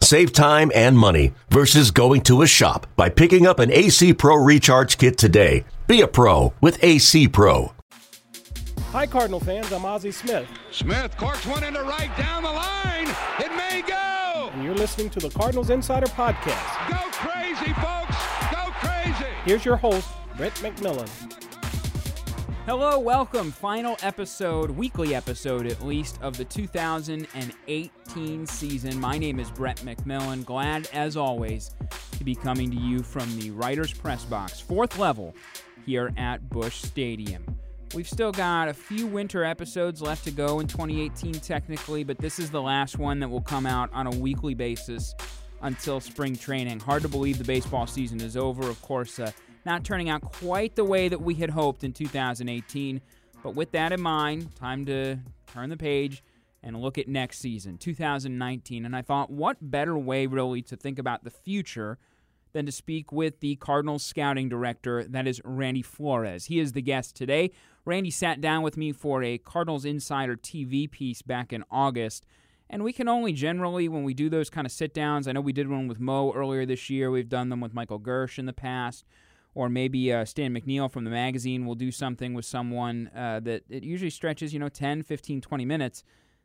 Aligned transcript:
Save 0.00 0.32
time 0.32 0.70
and 0.74 0.96
money 0.96 1.32
versus 1.50 1.90
going 1.90 2.20
to 2.22 2.42
a 2.42 2.46
shop 2.46 2.86
by 2.96 3.08
picking 3.08 3.46
up 3.46 3.58
an 3.58 3.72
AC 3.72 4.14
Pro 4.14 4.36
Recharge 4.36 4.98
Kit 4.98 5.18
today. 5.18 5.64
Be 5.86 6.00
a 6.00 6.06
pro 6.08 6.52
with 6.60 6.82
AC 6.82 7.28
Pro. 7.28 7.72
Hi, 8.92 9.06
Cardinal 9.06 9.40
fans. 9.40 9.72
I'm 9.72 9.84
Ozzie 9.84 10.12
Smith. 10.12 10.48
Smith 10.70 11.16
corks 11.16 11.44
one 11.46 11.64
into 11.64 11.82
right 11.82 12.16
down 12.16 12.42
the 12.42 12.52
line. 12.52 13.08
It 13.40 13.54
may 13.56 13.82
go. 13.86 14.50
And 14.52 14.64
you're 14.64 14.74
listening 14.74 15.10
to 15.10 15.18
the 15.18 15.30
Cardinals 15.30 15.70
Insider 15.70 16.06
Podcast. 16.06 16.88
Go 16.88 16.96
crazy, 17.10 17.72
folks. 17.74 18.16
Go 18.52 18.70
crazy. 18.80 19.30
Here's 19.44 19.64
your 19.64 19.76
host, 19.76 20.08
Brett 20.36 20.54
McMillan. 20.56 21.08
Hello, 22.66 22.98
welcome. 22.98 23.52
Final 23.52 23.96
episode, 24.02 24.72
weekly 24.72 25.14
episode 25.14 25.68
at 25.68 25.86
least, 25.86 26.18
of 26.20 26.36
the 26.36 26.44
2018 26.44 28.46
season. 28.48 29.00
My 29.00 29.18
name 29.18 29.38
is 29.38 29.52
Brett 29.52 29.76
McMillan. 29.82 30.44
Glad, 30.44 30.88
as 30.92 31.16
always, 31.16 31.76
to 32.18 32.24
be 32.24 32.34
coming 32.34 32.68
to 32.72 32.76
you 32.76 33.04
from 33.04 33.38
the 33.38 33.52
Writer's 33.52 33.92
Press 33.92 34.24
Box, 34.24 34.58
fourth 34.58 34.98
level 34.98 35.32
here 35.84 36.12
at 36.16 36.50
Busch 36.50 36.82
Stadium. 36.82 37.44
We've 37.94 38.08
still 38.08 38.32
got 38.32 38.66
a 38.66 38.74
few 38.74 39.06
winter 39.06 39.44
episodes 39.44 40.02
left 40.02 40.24
to 40.24 40.32
go 40.32 40.58
in 40.58 40.66
2018, 40.66 41.34
technically, 41.34 42.02
but 42.02 42.18
this 42.18 42.40
is 42.40 42.50
the 42.50 42.60
last 42.60 42.98
one 42.98 43.20
that 43.20 43.28
will 43.28 43.42
come 43.42 43.66
out 43.66 43.90
on 43.92 44.08
a 44.08 44.16
weekly 44.18 44.54
basis 44.54 45.14
until 45.62 46.00
spring 46.00 46.34
training. 46.34 46.80
Hard 46.80 47.02
to 47.02 47.08
believe 47.08 47.38
the 47.38 47.44
baseball 47.44 47.86
season 47.86 48.20
is 48.20 48.36
over. 48.36 48.68
Of 48.68 48.82
course, 48.82 49.20
uh, 49.20 49.30
not 49.66 49.84
turning 49.84 50.08
out 50.08 50.22
quite 50.22 50.76
the 50.76 50.84
way 50.84 51.08
that 51.08 51.20
we 51.20 51.34
had 51.34 51.50
hoped 51.50 51.84
in 51.84 51.92
2018. 51.92 53.00
But 53.42 53.54
with 53.54 53.72
that 53.72 53.92
in 53.92 54.00
mind, 54.00 54.54
time 54.54 54.86
to 54.86 55.18
turn 55.52 55.68
the 55.68 55.76
page 55.76 56.22
and 56.62 56.80
look 56.80 56.96
at 56.96 57.08
next 57.08 57.40
season, 57.40 57.76
2019. 57.76 58.86
And 58.86 58.96
I 58.96 59.02
thought, 59.02 59.30
what 59.30 59.58
better 59.60 59.98
way, 59.98 60.26
really, 60.26 60.62
to 60.62 60.76
think 60.76 60.98
about 60.98 61.24
the 61.24 61.30
future 61.30 61.98
than 62.52 62.64
to 62.64 62.72
speak 62.72 63.12
with 63.12 63.40
the 63.40 63.56
Cardinals 63.56 64.02
scouting 64.02 64.48
director, 64.48 65.04
that 65.04 65.26
is 65.26 65.42
Randy 65.44 65.82
Flores. 65.82 66.46
He 66.46 66.58
is 66.58 66.72
the 66.72 66.80
guest 66.80 67.14
today. 67.14 67.50
Randy 67.84 68.10
sat 68.10 68.40
down 68.40 68.62
with 68.62 68.76
me 68.76 68.92
for 68.92 69.22
a 69.22 69.36
Cardinals 69.36 69.84
Insider 69.84 70.36
TV 70.36 70.90
piece 70.90 71.22
back 71.22 71.52
in 71.52 71.64
August. 71.70 72.24
And 72.70 72.82
we 72.82 72.92
can 72.92 73.08
only 73.08 73.32
generally, 73.32 73.88
when 73.88 74.04
we 74.04 74.14
do 74.14 74.28
those 74.28 74.48
kind 74.48 74.66
of 74.66 74.72
sit 74.72 74.94
downs, 74.94 75.28
I 75.28 75.32
know 75.32 75.40
we 75.40 75.52
did 75.52 75.68
one 75.68 75.86
with 75.86 76.00
Mo 76.00 76.32
earlier 76.32 76.64
this 76.66 76.88
year. 76.88 77.10
We've 77.10 77.28
done 77.28 77.48
them 77.48 77.60
with 77.60 77.74
Michael 77.74 78.00
Girsch 78.00 78.38
in 78.38 78.46
the 78.46 78.52
past. 78.52 79.04
Or 79.56 79.70
maybe 79.70 80.12
uh, 80.12 80.26
Stan 80.26 80.52
McNeal 80.52 80.90
from 80.90 81.04
the 81.04 81.10
magazine 81.10 81.64
will 81.64 81.74
do 81.74 81.90
something 81.90 82.34
with 82.34 82.44
someone 82.44 83.10
uh, 83.16 83.40
that 83.40 83.62
it 83.70 83.84
usually 83.84 84.10
stretches, 84.10 84.52
you 84.52 84.58
know, 84.58 84.68
10, 84.68 85.02
15, 85.02 85.40
20 85.40 85.64
minutes. 85.64 86.04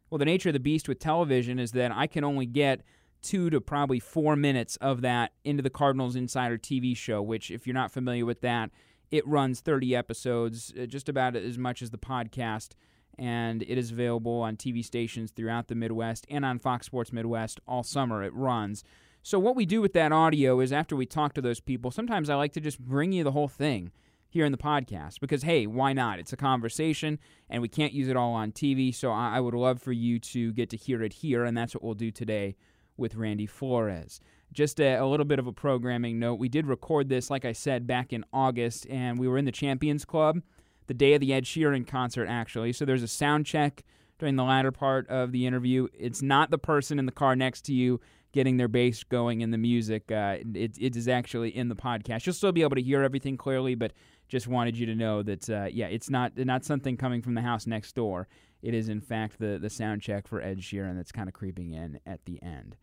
Well, 0.09 0.17
the 0.17 0.23
nature 0.23 0.47
of 0.47 0.53
the 0.53 0.61
beast 0.61 0.87
with 0.87 0.97
television 0.97 1.59
is 1.59 1.73
that 1.73 1.91
I 1.91 2.07
can 2.07 2.23
only 2.23 2.45
get 2.45 2.83
two 3.21 3.49
to 3.49 3.59
probably 3.59 3.99
four 3.99 4.37
minutes 4.37 4.77
of 4.77 5.01
that 5.01 5.33
into 5.43 5.61
the 5.61 5.69
Cardinals 5.69 6.15
Insider 6.15 6.57
TV 6.57 6.95
show, 6.95 7.21
which, 7.21 7.51
if 7.51 7.67
you're 7.67 7.73
not 7.73 7.91
familiar 7.91 8.25
with 8.25 8.39
that, 8.41 8.69
it 9.11 9.27
runs 9.27 9.59
30 9.59 9.93
episodes, 9.93 10.73
uh, 10.81 10.85
just 10.85 11.09
about 11.09 11.35
as 11.35 11.57
much 11.57 11.81
as 11.81 11.89
the 11.89 11.97
podcast, 11.97 12.75
and 13.19 13.61
it 13.63 13.77
is 13.77 13.91
available 13.91 14.39
on 14.39 14.55
TV 14.55 14.85
stations 14.85 15.31
throughout 15.31 15.67
the 15.67 15.75
Midwest 15.75 16.25
and 16.29 16.45
on 16.45 16.59
Fox 16.59 16.85
Sports 16.85 17.11
Midwest 17.11 17.59
all 17.67 17.83
summer. 17.83 18.23
It 18.23 18.33
runs. 18.33 18.85
So, 19.23 19.37
what 19.37 19.55
we 19.55 19.67
do 19.67 19.81
with 19.81 19.93
that 19.93 20.11
audio 20.11 20.59
is 20.61 20.73
after 20.73 20.95
we 20.95 21.05
talk 21.05 21.33
to 21.33 21.41
those 21.41 21.59
people, 21.59 21.91
sometimes 21.91 22.29
I 22.29 22.35
like 22.35 22.53
to 22.53 22.59
just 22.59 22.79
bring 22.79 23.11
you 23.11 23.23
the 23.23 23.31
whole 23.31 23.47
thing 23.47 23.91
here 24.27 24.45
in 24.45 24.51
the 24.51 24.57
podcast 24.57 25.19
because, 25.19 25.43
hey, 25.43 25.67
why 25.67 25.93
not? 25.93 26.17
It's 26.17 26.33
a 26.33 26.37
conversation 26.37 27.19
and 27.49 27.61
we 27.61 27.67
can't 27.67 27.93
use 27.93 28.07
it 28.07 28.17
all 28.17 28.33
on 28.33 28.51
TV. 28.51 28.93
So, 28.93 29.11
I, 29.11 29.39
would 29.39 29.53
love 29.53 29.79
for 29.79 29.91
you 29.91 30.17
to 30.19 30.51
get 30.53 30.71
to 30.71 30.77
hear 30.77 31.03
it 31.03 31.13
here, 31.13 31.43
and 31.43 31.55
that's 31.55 31.75
what 31.75 31.83
we'll 31.83 31.93
do 31.93 32.09
today 32.09 32.55
with 32.97 33.13
Randy 33.13 33.45
Flores. 33.45 34.21
Just 34.51 34.79
a, 34.79 34.95
a, 34.95 35.05
little 35.05 35.25
bit 35.25 35.37
of 35.37 35.45
a 35.45 35.53
programming 35.53 36.17
note. 36.17 36.35
We 36.35 36.49
did 36.49 36.65
record 36.65 37.07
this, 37.07 37.29
like 37.29 37.45
I 37.45 37.51
said, 37.51 37.85
back 37.85 38.11
in 38.11 38.25
August, 38.33 38.87
and 38.89 39.19
we 39.19 39.27
were 39.27 39.37
in 39.37 39.45
the 39.45 39.51
Champions 39.51 40.03
Club 40.03 40.41
the 40.87 40.93
day 40.95 41.13
of 41.13 41.21
the 41.21 41.31
Ed 41.31 41.45
Sheeran 41.45 41.85
concert, 41.85 42.25
actually. 42.25 42.73
So 42.73 42.85
there's 42.85 43.03
a 43.03 43.07
sound 43.07 43.45
check 43.45 43.83
during 44.17 44.35
the 44.35 44.43
latter 44.43 44.71
part 44.71 45.07
of 45.09 45.31
the 45.31 45.45
interview. 45.45 45.87
It's 45.93 46.21
not 46.21 46.49
the 46.49 46.57
person 46.57 46.99
in 46.99 47.05
the 47.05 47.11
car 47.11 47.35
next 47.35 47.61
to 47.65 47.73
you 47.73 48.01
getting 48.31 48.57
their 48.57 48.67
bass 48.67 49.03
going 49.03 49.41
in 49.41 49.51
the 49.51 49.57
music. 49.57 50.11
Uh, 50.11 50.37
it, 50.53 50.77
it 50.79 50.95
is 50.95 51.07
actually 51.07 51.55
in 51.55 51.69
the 51.69 51.75
podcast. 51.75 52.25
You'll 52.25 52.33
still 52.33 52.51
be 52.51 52.61
able 52.61 52.75
to 52.75 52.81
hear 52.81 53.03
everything 53.03 53.37
clearly, 53.37 53.75
but 53.75 53.93
just 54.27 54.47
wanted 54.47 54.77
you 54.77 54.85
to 54.85 54.95
know 54.95 55.21
that, 55.23 55.49
uh, 55.49 55.67
yeah, 55.71 55.87
it's 55.87 56.09
not 56.09 56.37
not 56.37 56.63
something 56.63 56.95
coming 56.95 57.21
from 57.21 57.35
the 57.35 57.41
house 57.41 57.67
next 57.67 57.93
door. 57.95 58.27
It 58.61 58.73
is, 58.73 58.89
in 58.89 59.01
fact, 59.01 59.39
the, 59.39 59.57
the 59.61 59.69
sound 59.69 60.01
check 60.01 60.27
for 60.27 60.41
Ed 60.41 60.59
Sheeran 60.59 60.95
that's 60.95 61.11
kind 61.11 61.27
of 61.27 61.33
creeping 61.33 61.71
in 61.71 61.99
at 62.05 62.23
the 62.25 62.41
end. 62.41 62.77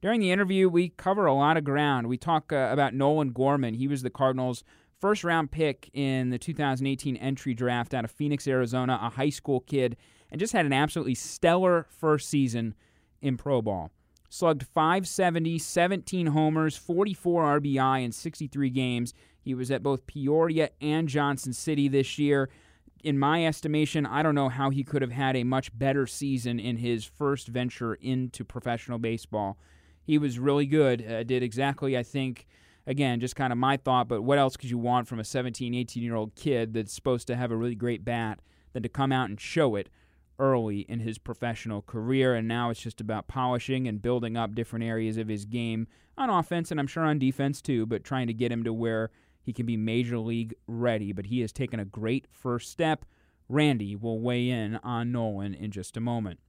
During 0.00 0.20
the 0.20 0.30
interview, 0.30 0.68
we 0.68 0.90
cover 0.90 1.26
a 1.26 1.34
lot 1.34 1.56
of 1.56 1.64
ground. 1.64 2.06
We 2.06 2.16
talk 2.16 2.52
uh, 2.52 2.68
about 2.70 2.94
Nolan 2.94 3.30
Gorman. 3.30 3.74
He 3.74 3.88
was 3.88 4.02
the 4.02 4.10
Cardinals' 4.10 4.62
first 5.00 5.24
round 5.24 5.50
pick 5.50 5.90
in 5.92 6.30
the 6.30 6.38
2018 6.38 7.16
entry 7.16 7.54
draft 7.54 7.94
out 7.94 8.04
of 8.04 8.10
Phoenix, 8.10 8.46
Arizona, 8.46 8.98
a 9.02 9.10
high 9.10 9.30
school 9.30 9.60
kid, 9.60 9.96
and 10.30 10.38
just 10.38 10.52
had 10.52 10.66
an 10.66 10.72
absolutely 10.72 11.14
stellar 11.14 11.86
first 11.88 12.28
season 12.28 12.74
in 13.20 13.36
Pro 13.36 13.60
Ball. 13.62 13.90
Slugged 14.34 14.64
570, 14.64 15.58
17 15.58 16.26
homers, 16.28 16.76
44 16.76 17.60
RBI 17.60 18.04
in 18.04 18.12
63 18.12 18.70
games. 18.70 19.14
He 19.40 19.54
was 19.54 19.70
at 19.70 19.82
both 19.82 20.06
Peoria 20.06 20.70
and 20.80 21.08
Johnson 21.08 21.52
City 21.52 21.88
this 21.88 22.18
year. 22.18 22.48
In 23.02 23.18
my 23.18 23.46
estimation, 23.46 24.06
I 24.06 24.22
don't 24.22 24.34
know 24.34 24.48
how 24.48 24.70
he 24.70 24.82
could 24.82 25.02
have 25.02 25.12
had 25.12 25.36
a 25.36 25.44
much 25.44 25.76
better 25.78 26.06
season 26.06 26.58
in 26.58 26.78
his 26.78 27.04
first 27.04 27.48
venture 27.48 27.94
into 27.94 28.44
professional 28.44 28.98
baseball 28.98 29.58
he 30.04 30.18
was 30.18 30.38
really 30.38 30.66
good. 30.66 31.04
Uh, 31.06 31.24
did 31.24 31.42
exactly, 31.42 31.96
I 31.96 32.02
think, 32.02 32.46
again, 32.86 33.20
just 33.20 33.36
kind 33.36 33.52
of 33.52 33.58
my 33.58 33.76
thought, 33.76 34.08
but 34.08 34.22
what 34.22 34.38
else 34.38 34.56
could 34.56 34.70
you 34.70 34.78
want 34.78 35.08
from 35.08 35.18
a 35.18 35.24
17, 35.24 35.74
18 35.74 36.02
year 36.02 36.14
old 36.14 36.34
kid 36.34 36.74
that's 36.74 36.92
supposed 36.92 37.26
to 37.28 37.36
have 37.36 37.50
a 37.50 37.56
really 37.56 37.74
great 37.74 38.04
bat 38.04 38.40
than 38.72 38.82
to 38.82 38.88
come 38.88 39.12
out 39.12 39.28
and 39.28 39.40
show 39.40 39.76
it 39.76 39.88
early 40.38 40.80
in 40.80 41.00
his 41.00 41.18
professional 41.18 41.82
career? 41.82 42.34
And 42.34 42.48
now 42.48 42.70
it's 42.70 42.80
just 42.80 43.00
about 43.00 43.28
polishing 43.28 43.86
and 43.86 44.02
building 44.02 44.36
up 44.36 44.54
different 44.54 44.84
areas 44.84 45.16
of 45.16 45.28
his 45.28 45.44
game 45.44 45.86
on 46.16 46.30
offense 46.30 46.70
and 46.70 46.78
I'm 46.78 46.86
sure 46.86 47.04
on 47.04 47.18
defense 47.18 47.60
too, 47.60 47.86
but 47.86 48.04
trying 48.04 48.26
to 48.26 48.34
get 48.34 48.52
him 48.52 48.64
to 48.64 48.72
where 48.72 49.10
he 49.42 49.52
can 49.52 49.66
be 49.66 49.76
major 49.76 50.18
league 50.18 50.54
ready. 50.66 51.12
But 51.12 51.26
he 51.26 51.40
has 51.40 51.52
taken 51.52 51.80
a 51.80 51.84
great 51.84 52.26
first 52.30 52.70
step. 52.70 53.04
Randy 53.48 53.94
will 53.94 54.20
weigh 54.20 54.48
in 54.48 54.76
on 54.76 55.12
Nolan 55.12 55.54
in 55.54 55.70
just 55.70 55.96
a 55.96 56.00
moment. 56.00 56.40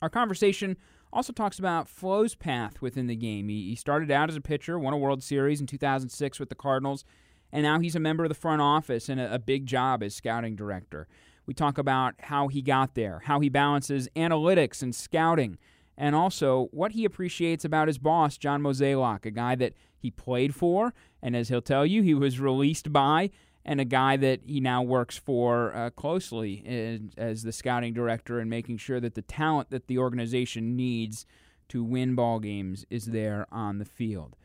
Our 0.00 0.10
conversation 0.10 0.76
also 1.14 1.32
talks 1.32 1.58
about 1.58 1.88
Flo's 1.88 2.34
path 2.34 2.82
within 2.82 3.06
the 3.06 3.16
game. 3.16 3.48
He, 3.48 3.74
started 3.76 4.10
out 4.10 4.28
as 4.28 4.36
a 4.36 4.40
pitcher, 4.40 4.78
won 4.78 4.92
a 4.92 4.98
World 4.98 5.22
Series 5.22 5.60
in 5.60 5.66
2006 5.66 6.40
with 6.40 6.48
the 6.48 6.54
Cardinals, 6.54 7.04
and 7.52 7.62
now 7.62 7.78
he's 7.78 7.94
a 7.94 8.00
member 8.00 8.24
of 8.24 8.28
the 8.28 8.34
front 8.34 8.60
office 8.60 9.08
and 9.08 9.20
a 9.20 9.38
big 9.38 9.66
job 9.66 10.02
as 10.02 10.14
scouting 10.14 10.56
director. 10.56 11.06
We 11.46 11.54
talk 11.54 11.78
about 11.78 12.14
how 12.18 12.48
he 12.48 12.62
got 12.62 12.94
there, 12.94 13.22
how 13.24 13.40
he 13.40 13.48
balances 13.48 14.08
analytics 14.16 14.82
and 14.82 14.94
scouting, 14.94 15.58
and 15.96 16.14
also 16.14 16.68
what 16.72 16.92
he 16.92 17.04
appreciates 17.04 17.64
about 17.64 17.88
his 17.88 17.98
boss, 17.98 18.36
John 18.36 18.62
Mozeliak, 18.62 19.26
a 19.26 19.30
guy 19.30 19.54
that 19.56 19.74
he 19.96 20.10
played 20.10 20.54
for, 20.54 20.92
and 21.22 21.36
as 21.36 21.48
he'll 21.48 21.62
tell 21.62 21.86
you, 21.86 22.02
he 22.02 22.14
was 22.14 22.40
released 22.40 22.92
by, 22.92 23.30
and 23.64 23.80
a 23.80 23.84
guy 23.84 24.16
that 24.16 24.40
he 24.46 24.60
now 24.60 24.82
works 24.82 25.16
for 25.16 25.74
uh, 25.74 25.90
closely 25.90 26.62
in, 26.66 27.12
as 27.16 27.42
the 27.42 27.52
scouting 27.52 27.94
director 27.94 28.38
and 28.38 28.50
making 28.50 28.76
sure 28.76 29.00
that 29.00 29.14
the 29.14 29.22
talent 29.22 29.70
that 29.70 29.86
the 29.86 29.98
organization 29.98 30.76
needs 30.76 31.26
to 31.68 31.82
win 31.82 32.14
ball 32.14 32.40
games 32.40 32.84
is 32.90 33.06
there 33.06 33.46
on 33.50 33.78
the 33.78 33.84
field. 33.84 34.36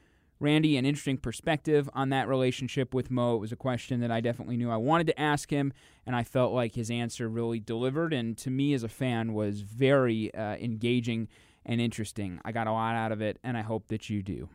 Randy, 0.42 0.78
an 0.78 0.86
interesting 0.86 1.18
perspective 1.18 1.90
on 1.94 2.10
that 2.10 2.28
relationship 2.30 2.94
with 2.94 3.12
Mo. 3.12 3.36
It 3.36 3.40
was 3.40 3.52
a 3.52 3.58
question 3.58 4.00
that 4.00 4.12
I 4.12 4.22
definitely 4.22 4.56
knew 4.56 4.72
I 4.72 4.78
wanted 4.78 5.08
to 5.08 5.20
ask 5.20 5.50
him, 5.52 5.74
and 6.06 6.16
I 6.16 6.24
felt 6.24 6.54
like 6.54 6.76
his 6.76 6.90
answer 6.90 7.28
really 7.28 7.60
delivered, 7.60 8.14
and 8.14 8.38
to 8.38 8.50
me 8.50 8.74
as 8.74 8.84
a 8.84 8.88
fan 8.88 9.34
was 9.34 9.62
very 9.62 10.34
uh, 10.34 10.56
engaging 10.56 11.28
and 11.66 11.82
interesting. 11.82 12.40
I 12.46 12.54
got 12.54 12.68
a 12.68 12.72
lot 12.72 12.96
out 12.96 13.12
of 13.12 13.22
it, 13.22 13.38
and 13.44 13.58
I 13.58 13.62
hope 13.62 13.88
that 13.90 14.10
you 14.10 14.24
do. 14.24 14.48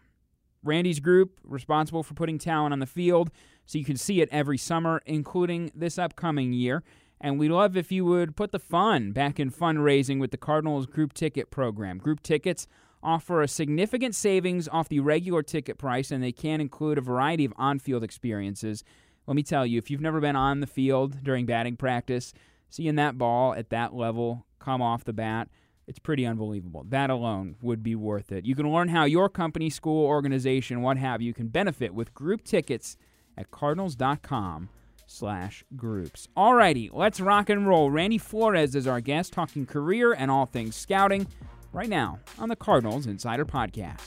Randy's 0.62 1.00
group 1.00 1.38
responsible 1.44 2.02
for 2.02 2.14
putting 2.14 2.38
talent 2.38 2.72
on 2.72 2.78
the 2.78 2.86
field 2.86 3.30
so 3.66 3.76
you 3.76 3.84
can 3.84 3.98
see 3.98 4.22
it 4.22 4.30
every 4.32 4.56
summer, 4.56 5.02
including 5.04 5.70
this 5.74 5.98
upcoming 5.98 6.54
year. 6.54 6.82
And 7.20 7.38
we'd 7.38 7.50
love 7.50 7.76
if 7.76 7.92
you 7.92 8.04
would 8.06 8.36
put 8.36 8.52
the 8.52 8.58
fun 8.58 9.12
back 9.12 9.38
in 9.38 9.50
fundraising 9.50 10.18
with 10.18 10.30
the 10.30 10.36
Cardinals 10.38 10.86
group 10.86 11.12
ticket 11.12 11.50
program. 11.50 11.98
Group 11.98 12.22
tickets 12.22 12.66
offer 13.04 13.42
a 13.42 13.48
significant 13.48 14.14
savings 14.14 14.66
off 14.68 14.88
the 14.88 15.00
regular 15.00 15.42
ticket 15.42 15.78
price, 15.78 16.10
and 16.10 16.22
they 16.22 16.32
can 16.32 16.60
include 16.60 16.98
a 16.98 17.02
variety 17.02 17.44
of 17.44 17.52
on 17.56 17.78
field 17.78 18.02
experiences. 18.02 18.82
Let 19.26 19.36
me 19.36 19.42
tell 19.42 19.64
you, 19.64 19.78
if 19.78 19.90
you've 19.90 20.00
never 20.00 20.20
been 20.20 20.36
on 20.36 20.60
the 20.60 20.66
field 20.66 21.22
during 21.22 21.46
batting 21.46 21.76
practice, 21.76 22.32
seeing 22.68 22.96
that 22.96 23.16
ball 23.18 23.54
at 23.54 23.70
that 23.70 23.94
level 23.94 24.46
come 24.58 24.82
off 24.82 25.04
the 25.04 25.12
bat, 25.12 25.48
it's 25.86 25.98
pretty 25.98 26.24
unbelievable. 26.24 26.84
That 26.88 27.10
alone 27.10 27.56
would 27.62 27.82
be 27.82 27.94
worth 27.94 28.32
it. 28.32 28.46
You 28.46 28.54
can 28.54 28.70
learn 28.72 28.88
how 28.88 29.04
your 29.04 29.28
company, 29.28 29.70
school, 29.70 30.06
organization, 30.06 30.82
what 30.82 30.96
have 30.96 31.20
you, 31.20 31.34
can 31.34 31.48
benefit 31.48 31.94
with 31.94 32.14
group 32.14 32.42
tickets 32.42 32.96
at 33.36 33.50
cardinals.com 33.50 34.70
slash 35.06 35.64
groups. 35.76 36.28
Alrighty, 36.36 36.88
let's 36.92 37.20
rock 37.20 37.50
and 37.50 37.68
roll. 37.68 37.90
Randy 37.90 38.18
Flores 38.18 38.74
is 38.74 38.86
our 38.86 39.00
guest, 39.00 39.34
talking 39.34 39.66
career 39.66 40.12
and 40.12 40.30
all 40.30 40.46
things 40.46 40.74
scouting 40.74 41.26
right 41.74 41.88
now 41.88 42.20
on 42.38 42.48
the 42.48 42.56
Cardinals 42.56 43.06
Insider 43.06 43.44
Podcast. 43.44 43.98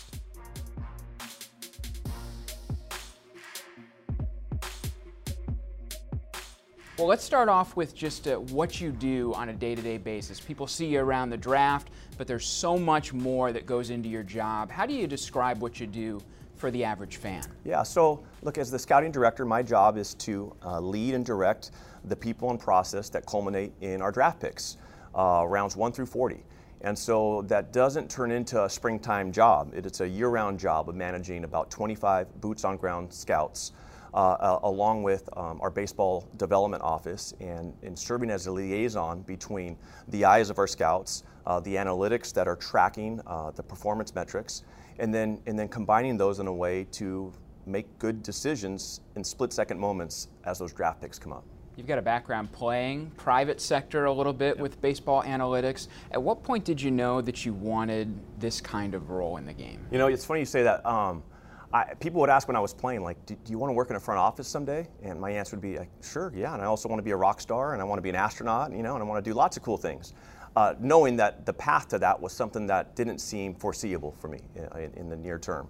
Well, 6.97 7.07
let's 7.07 7.23
start 7.23 7.47
off 7.47 7.75
with 7.75 7.93
just 7.93 8.27
uh, 8.27 8.37
what 8.37 8.81
you 8.81 8.91
do 8.91 9.31
on 9.35 9.49
a 9.49 9.53
day 9.53 9.75
to 9.75 9.81
day 9.81 9.97
basis. 9.97 10.39
People 10.39 10.65
see 10.65 10.87
you 10.87 10.99
around 10.99 11.29
the 11.29 11.37
draft, 11.37 11.89
but 12.17 12.25
there's 12.25 12.47
so 12.47 12.75
much 12.75 13.13
more 13.13 13.51
that 13.51 13.67
goes 13.67 13.91
into 13.91 14.09
your 14.09 14.23
job. 14.23 14.71
How 14.71 14.87
do 14.87 14.93
you 14.93 15.05
describe 15.05 15.61
what 15.61 15.79
you 15.79 15.85
do 15.85 16.19
for 16.55 16.71
the 16.71 16.83
average 16.83 17.17
fan? 17.17 17.43
Yeah, 17.65 17.83
so 17.83 18.23
look, 18.41 18.57
as 18.57 18.71
the 18.71 18.79
scouting 18.79 19.11
director, 19.11 19.45
my 19.45 19.61
job 19.61 19.95
is 19.95 20.15
to 20.15 20.55
uh, 20.65 20.79
lead 20.79 21.13
and 21.13 21.23
direct 21.23 21.69
the 22.05 22.15
people 22.15 22.49
and 22.49 22.59
process 22.59 23.09
that 23.09 23.27
culminate 23.27 23.73
in 23.81 24.01
our 24.01 24.11
draft 24.11 24.39
picks, 24.39 24.77
uh, 25.13 25.45
rounds 25.47 25.75
1 25.75 25.91
through 25.91 26.07
40. 26.07 26.43
And 26.81 26.97
so 26.97 27.41
that 27.43 27.73
doesn't 27.73 28.09
turn 28.09 28.31
into 28.31 28.63
a 28.63 28.69
springtime 28.69 29.31
job. 29.31 29.71
It's 29.73 30.01
a 30.01 30.07
year 30.07 30.29
round 30.29 30.59
job 30.59 30.89
of 30.89 30.95
managing 30.95 31.43
about 31.43 31.71
25 31.71 32.39
boots 32.39 32.63
on 32.63 32.77
ground 32.77 33.11
scouts 33.11 33.71
uh, 34.13 34.59
along 34.63 35.03
with 35.03 35.29
um, 35.37 35.59
our 35.61 35.69
baseball 35.69 36.27
development 36.37 36.81
office 36.81 37.33
and, 37.39 37.73
and, 37.83 37.97
serving 37.97 38.29
as 38.29 38.47
a 38.47 38.51
liaison 38.51 39.21
between 39.21 39.77
the 40.07 40.25
eyes 40.25 40.49
of 40.49 40.57
our 40.57 40.67
scouts, 40.67 41.23
uh, 41.45 41.59
the 41.59 41.75
analytics 41.75 42.33
that 42.33 42.47
are 42.47 42.55
tracking 42.55 43.21
uh, 43.27 43.51
the 43.51 43.63
performance 43.63 44.15
metrics, 44.15 44.63
and 44.99 45.13
then, 45.13 45.39
and 45.45 45.57
then 45.57 45.67
combining 45.67 46.17
those 46.17 46.39
in 46.39 46.47
a 46.47 46.53
way 46.53 46.85
to 46.91 47.31
make 47.65 47.85
good 47.99 48.23
decisions 48.23 49.01
in 49.15 49.23
split 49.23 49.51
second 49.53 49.79
moments 49.79 50.29
as 50.45 50.57
those 50.59 50.73
draft 50.73 51.01
picks 51.01 51.19
come 51.19 51.33
up. 51.33 51.43
You've 51.77 51.85
got 51.85 51.99
a 51.99 52.01
background 52.01 52.51
playing 52.51 53.11
private 53.17 53.61
sector 53.61 54.05
a 54.05 54.11
little 54.11 54.33
bit 54.33 54.55
yep. 54.55 54.63
with 54.63 54.81
baseball 54.81 55.21
analytics. 55.21 55.89
At 56.11 56.21
what 56.21 56.41
point 56.41 56.65
did 56.65 56.81
you 56.81 56.89
know 56.89 57.21
that 57.21 57.45
you 57.45 57.53
wanted 57.53 58.19
this 58.39 58.59
kind 58.59 58.95
of 58.95 59.11
role 59.11 59.37
in 59.37 59.45
the 59.45 59.53
game? 59.53 59.85
You 59.91 59.99
know, 59.99 60.07
it's 60.07 60.25
funny 60.25 60.39
you 60.39 60.47
say 60.47 60.63
that. 60.63 60.83
Um, 60.87 61.21
I, 61.71 61.93
people 61.99 62.19
would 62.21 62.31
ask 62.31 62.47
when 62.47 62.57
I 62.57 62.59
was 62.59 62.73
playing, 62.73 63.03
like, 63.03 63.23
do, 63.27 63.35
do, 63.43 63.51
you 63.51 63.59
want 63.59 63.69
to 63.69 63.75
work 63.75 63.91
in 63.91 63.95
a 63.95 63.99
front 63.99 64.17
office 64.17 64.47
someday? 64.47 64.87
And 65.03 65.21
my 65.21 65.29
answer 65.29 65.55
would 65.55 65.61
be, 65.61 65.77
like, 65.77 65.89
sure, 66.01 66.33
yeah. 66.35 66.53
And 66.53 66.63
I 66.63 66.65
also 66.65 66.89
want 66.89 66.97
to 66.97 67.03
be 67.03 67.11
a 67.11 67.15
rock 67.15 67.39
star, 67.39 67.73
and 67.73 67.81
I 67.81 67.85
want 67.85 67.99
to 67.99 68.01
be 68.01 68.09
an 68.09 68.15
astronaut, 68.15 68.71
you 68.71 68.81
know, 68.81 68.95
and 68.95 69.03
I 69.03 69.05
want 69.05 69.23
to 69.23 69.29
do 69.29 69.35
lots 69.35 69.55
of 69.55 69.61
cool 69.61 69.77
things. 69.77 70.13
Uh, 70.55 70.73
knowing 70.79 71.15
that 71.17 71.45
the 71.45 71.53
path 71.53 71.87
to 71.89 71.99
that 71.99 72.19
was 72.19 72.33
something 72.33 72.65
that 72.65 72.95
didn't 72.95 73.19
seem 73.19 73.53
foreseeable 73.53 74.15
for 74.17 74.29
me 74.29 74.39
in, 74.55 74.91
in 74.95 75.09
the 75.09 75.15
near 75.15 75.37
term. 75.37 75.67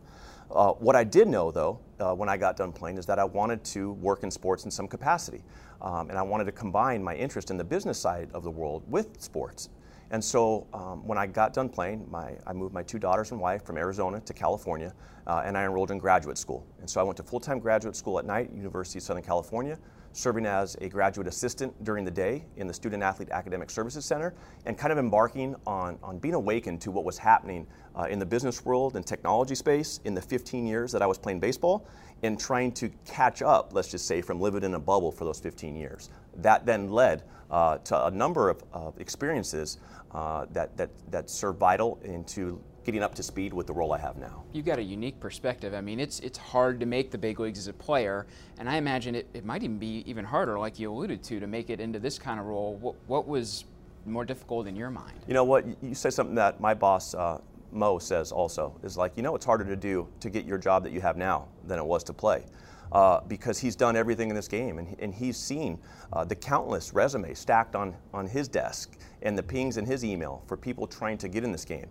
Uh, 0.51 0.71
what 0.73 0.95
I 0.95 1.03
did 1.03 1.27
know, 1.27 1.51
though, 1.51 1.79
uh, 1.99 2.13
when 2.13 2.29
I 2.29 2.38
got 2.38 2.55
done 2.55 2.71
playing, 2.71 2.97
is 2.97 3.05
that 3.07 3.19
I 3.19 3.23
wanted 3.23 3.63
to 3.65 3.94
work 3.94 4.23
in 4.23 4.31
sports 4.31 4.65
in 4.65 4.71
some 4.71 4.88
capacity. 4.88 5.44
Um, 5.81 6.09
and 6.09 6.17
I 6.17 6.21
wanted 6.21 6.45
to 6.45 6.51
combine 6.51 7.03
my 7.03 7.15
interest 7.15 7.51
in 7.51 7.57
the 7.57 7.63
business 7.63 7.99
side 7.99 8.29
of 8.33 8.44
the 8.44 8.51
world 8.51 8.83
with 8.88 9.21
sports. 9.21 9.69
And 10.09 10.23
so 10.23 10.65
um, 10.73 11.05
when 11.05 11.17
I 11.17 11.27
got 11.27 11.53
done 11.53 11.67
playing, 11.67 12.07
my, 12.09 12.33
I 12.45 12.53
moved 12.53 12.73
my 12.73 12.83
two 12.83 12.97
daughters 12.97 13.31
and 13.31 13.41
wife 13.41 13.65
from 13.65 13.77
Arizona 13.77 14.21
to 14.21 14.33
California, 14.33 14.94
uh, 15.27 15.41
and 15.44 15.57
I 15.57 15.65
enrolled 15.65 15.91
in 15.91 15.97
graduate 15.97 16.38
school. 16.38 16.65
And 16.79 16.89
so 16.89 17.01
I 17.01 17.03
went 17.03 17.17
to 17.17 17.23
full 17.23 17.41
time 17.41 17.59
graduate 17.59 17.95
school 17.95 18.17
at 18.17 18.25
night, 18.25 18.49
University 18.55 18.99
of 18.99 19.03
Southern 19.03 19.23
California, 19.23 19.77
serving 20.13 20.45
as 20.45 20.75
a 20.81 20.89
graduate 20.89 21.27
assistant 21.27 21.83
during 21.83 22.04
the 22.04 22.12
day 22.12 22.45
in 22.57 22.68
the 22.68 22.74
Student 22.74 23.04
Athlete 23.04 23.30
Academic 23.31 23.69
Services 23.69 24.06
Center, 24.06 24.33
and 24.65 24.77
kind 24.77 24.92
of 24.92 24.98
embarking 24.98 25.56
on, 25.65 25.98
on 26.04 26.18
being 26.18 26.33
awakened 26.33 26.81
to 26.81 26.92
what 26.92 27.06
was 27.06 27.18
happening 27.18 27.68
uh, 27.95 28.04
in 28.04 28.19
the 28.19 28.25
business 28.25 28.65
world 28.65 28.95
and 28.95 29.06
technology 29.06 29.56
space 29.56 30.00
in 30.06 30.13
the 30.13 30.21
15 30.21 30.65
years 30.65 30.92
that 30.92 31.01
I 31.01 31.06
was 31.06 31.18
playing 31.18 31.39
baseball, 31.39 31.88
and 32.24 32.39
trying 32.39 32.71
to 32.74 32.89
catch 33.06 33.42
up, 33.42 33.74
let's 33.74 33.89
just 33.89 34.07
say, 34.07 34.21
from 34.21 34.39
living 34.39 34.63
in 34.63 34.74
a 34.74 34.80
bubble 34.80 35.12
for 35.12 35.25
those 35.25 35.39
15 35.39 35.75
years. 35.75 36.09
That 36.38 36.65
then 36.65 36.89
led 36.89 37.24
uh, 37.51 37.77
to 37.80 38.07
a 38.07 38.12
number 38.12 38.50
of, 38.50 38.63
experiences 39.00 39.77
uh, 40.12 40.45
that, 40.51 40.75
that, 40.77 40.89
that 41.12 41.30
serve 41.30 41.57
vital 41.57 42.00
into 42.04 42.62
getting 42.87 43.03
up 43.03 43.13
to 43.13 43.21
speed 43.21 43.53
with 43.53 43.67
the 43.67 43.73
role 43.73 43.91
I 43.91 43.97
have 43.97 44.15
now. 44.15 44.45
You've 44.53 44.65
got 44.65 44.79
a 44.79 44.83
unique 44.83 45.19
perspective. 45.19 45.73
I 45.73 45.81
mean, 45.81 45.99
it's 45.99 46.21
it's 46.21 46.37
hard 46.37 46.79
to 46.79 46.85
make 46.85 47.11
the 47.11 47.17
big 47.17 47.37
leagues 47.37 47.59
as 47.59 47.67
a 47.67 47.73
player, 47.73 48.25
and 48.59 48.69
I 48.69 48.77
imagine 48.77 49.13
it, 49.13 49.27
it 49.33 49.43
might 49.43 49.61
even 49.61 49.77
be 49.77 50.05
even 50.07 50.23
harder, 50.23 50.57
like 50.57 50.79
you 50.79 50.89
alluded 50.89 51.21
to, 51.23 51.41
to 51.41 51.47
make 51.47 51.69
it 51.69 51.81
into 51.81 51.99
this 51.99 52.17
kind 52.17 52.39
of 52.39 52.45
role. 52.45 52.75
What, 52.75 52.95
what 53.07 53.27
was 53.27 53.65
more 54.05 54.23
difficult 54.23 54.67
in 54.67 54.75
your 54.77 54.89
mind? 54.89 55.19
You 55.27 55.33
know 55.33 55.43
what? 55.43 55.65
You 55.83 55.93
said 55.95 56.13
something 56.13 56.35
that 56.35 56.61
my 56.61 56.73
boss, 56.73 57.13
uh, 57.13 57.41
Mo, 57.73 57.99
says 57.99 58.31
also 58.31 58.73
is 58.83 58.95
like, 58.95 59.11
you 59.17 59.21
know, 59.21 59.35
it's 59.35 59.45
harder 59.45 59.65
to 59.65 59.75
do 59.75 60.07
to 60.21 60.29
get 60.29 60.45
your 60.45 60.57
job 60.57 60.81
that 60.83 60.93
you 60.93 61.01
have 61.01 61.17
now 61.17 61.49
than 61.67 61.79
it 61.79 61.85
was 61.85 62.05
to 62.05 62.13
play 62.13 62.45
uh, 62.91 63.21
because 63.27 63.59
he's 63.59 63.75
done 63.75 63.95
everything 63.95 64.29
in 64.29 64.35
this 64.35 64.47
game 64.47 64.79
and, 64.79 64.95
and 64.99 65.13
he's 65.13 65.37
seen 65.37 65.79
uh, 66.13 66.23
the 66.23 66.35
countless 66.35 66.93
resumes 66.93 67.39
stacked 67.39 67.75
on, 67.75 67.95
on 68.13 68.27
his 68.27 68.47
desk 68.47 68.97
and 69.21 69.37
the 69.37 69.43
pings 69.43 69.77
in 69.77 69.85
his 69.85 70.05
email 70.05 70.43
for 70.47 70.57
people 70.57 70.87
trying 70.87 71.17
to 71.17 71.27
get 71.27 71.43
in 71.43 71.51
this 71.51 71.65
game. 71.65 71.87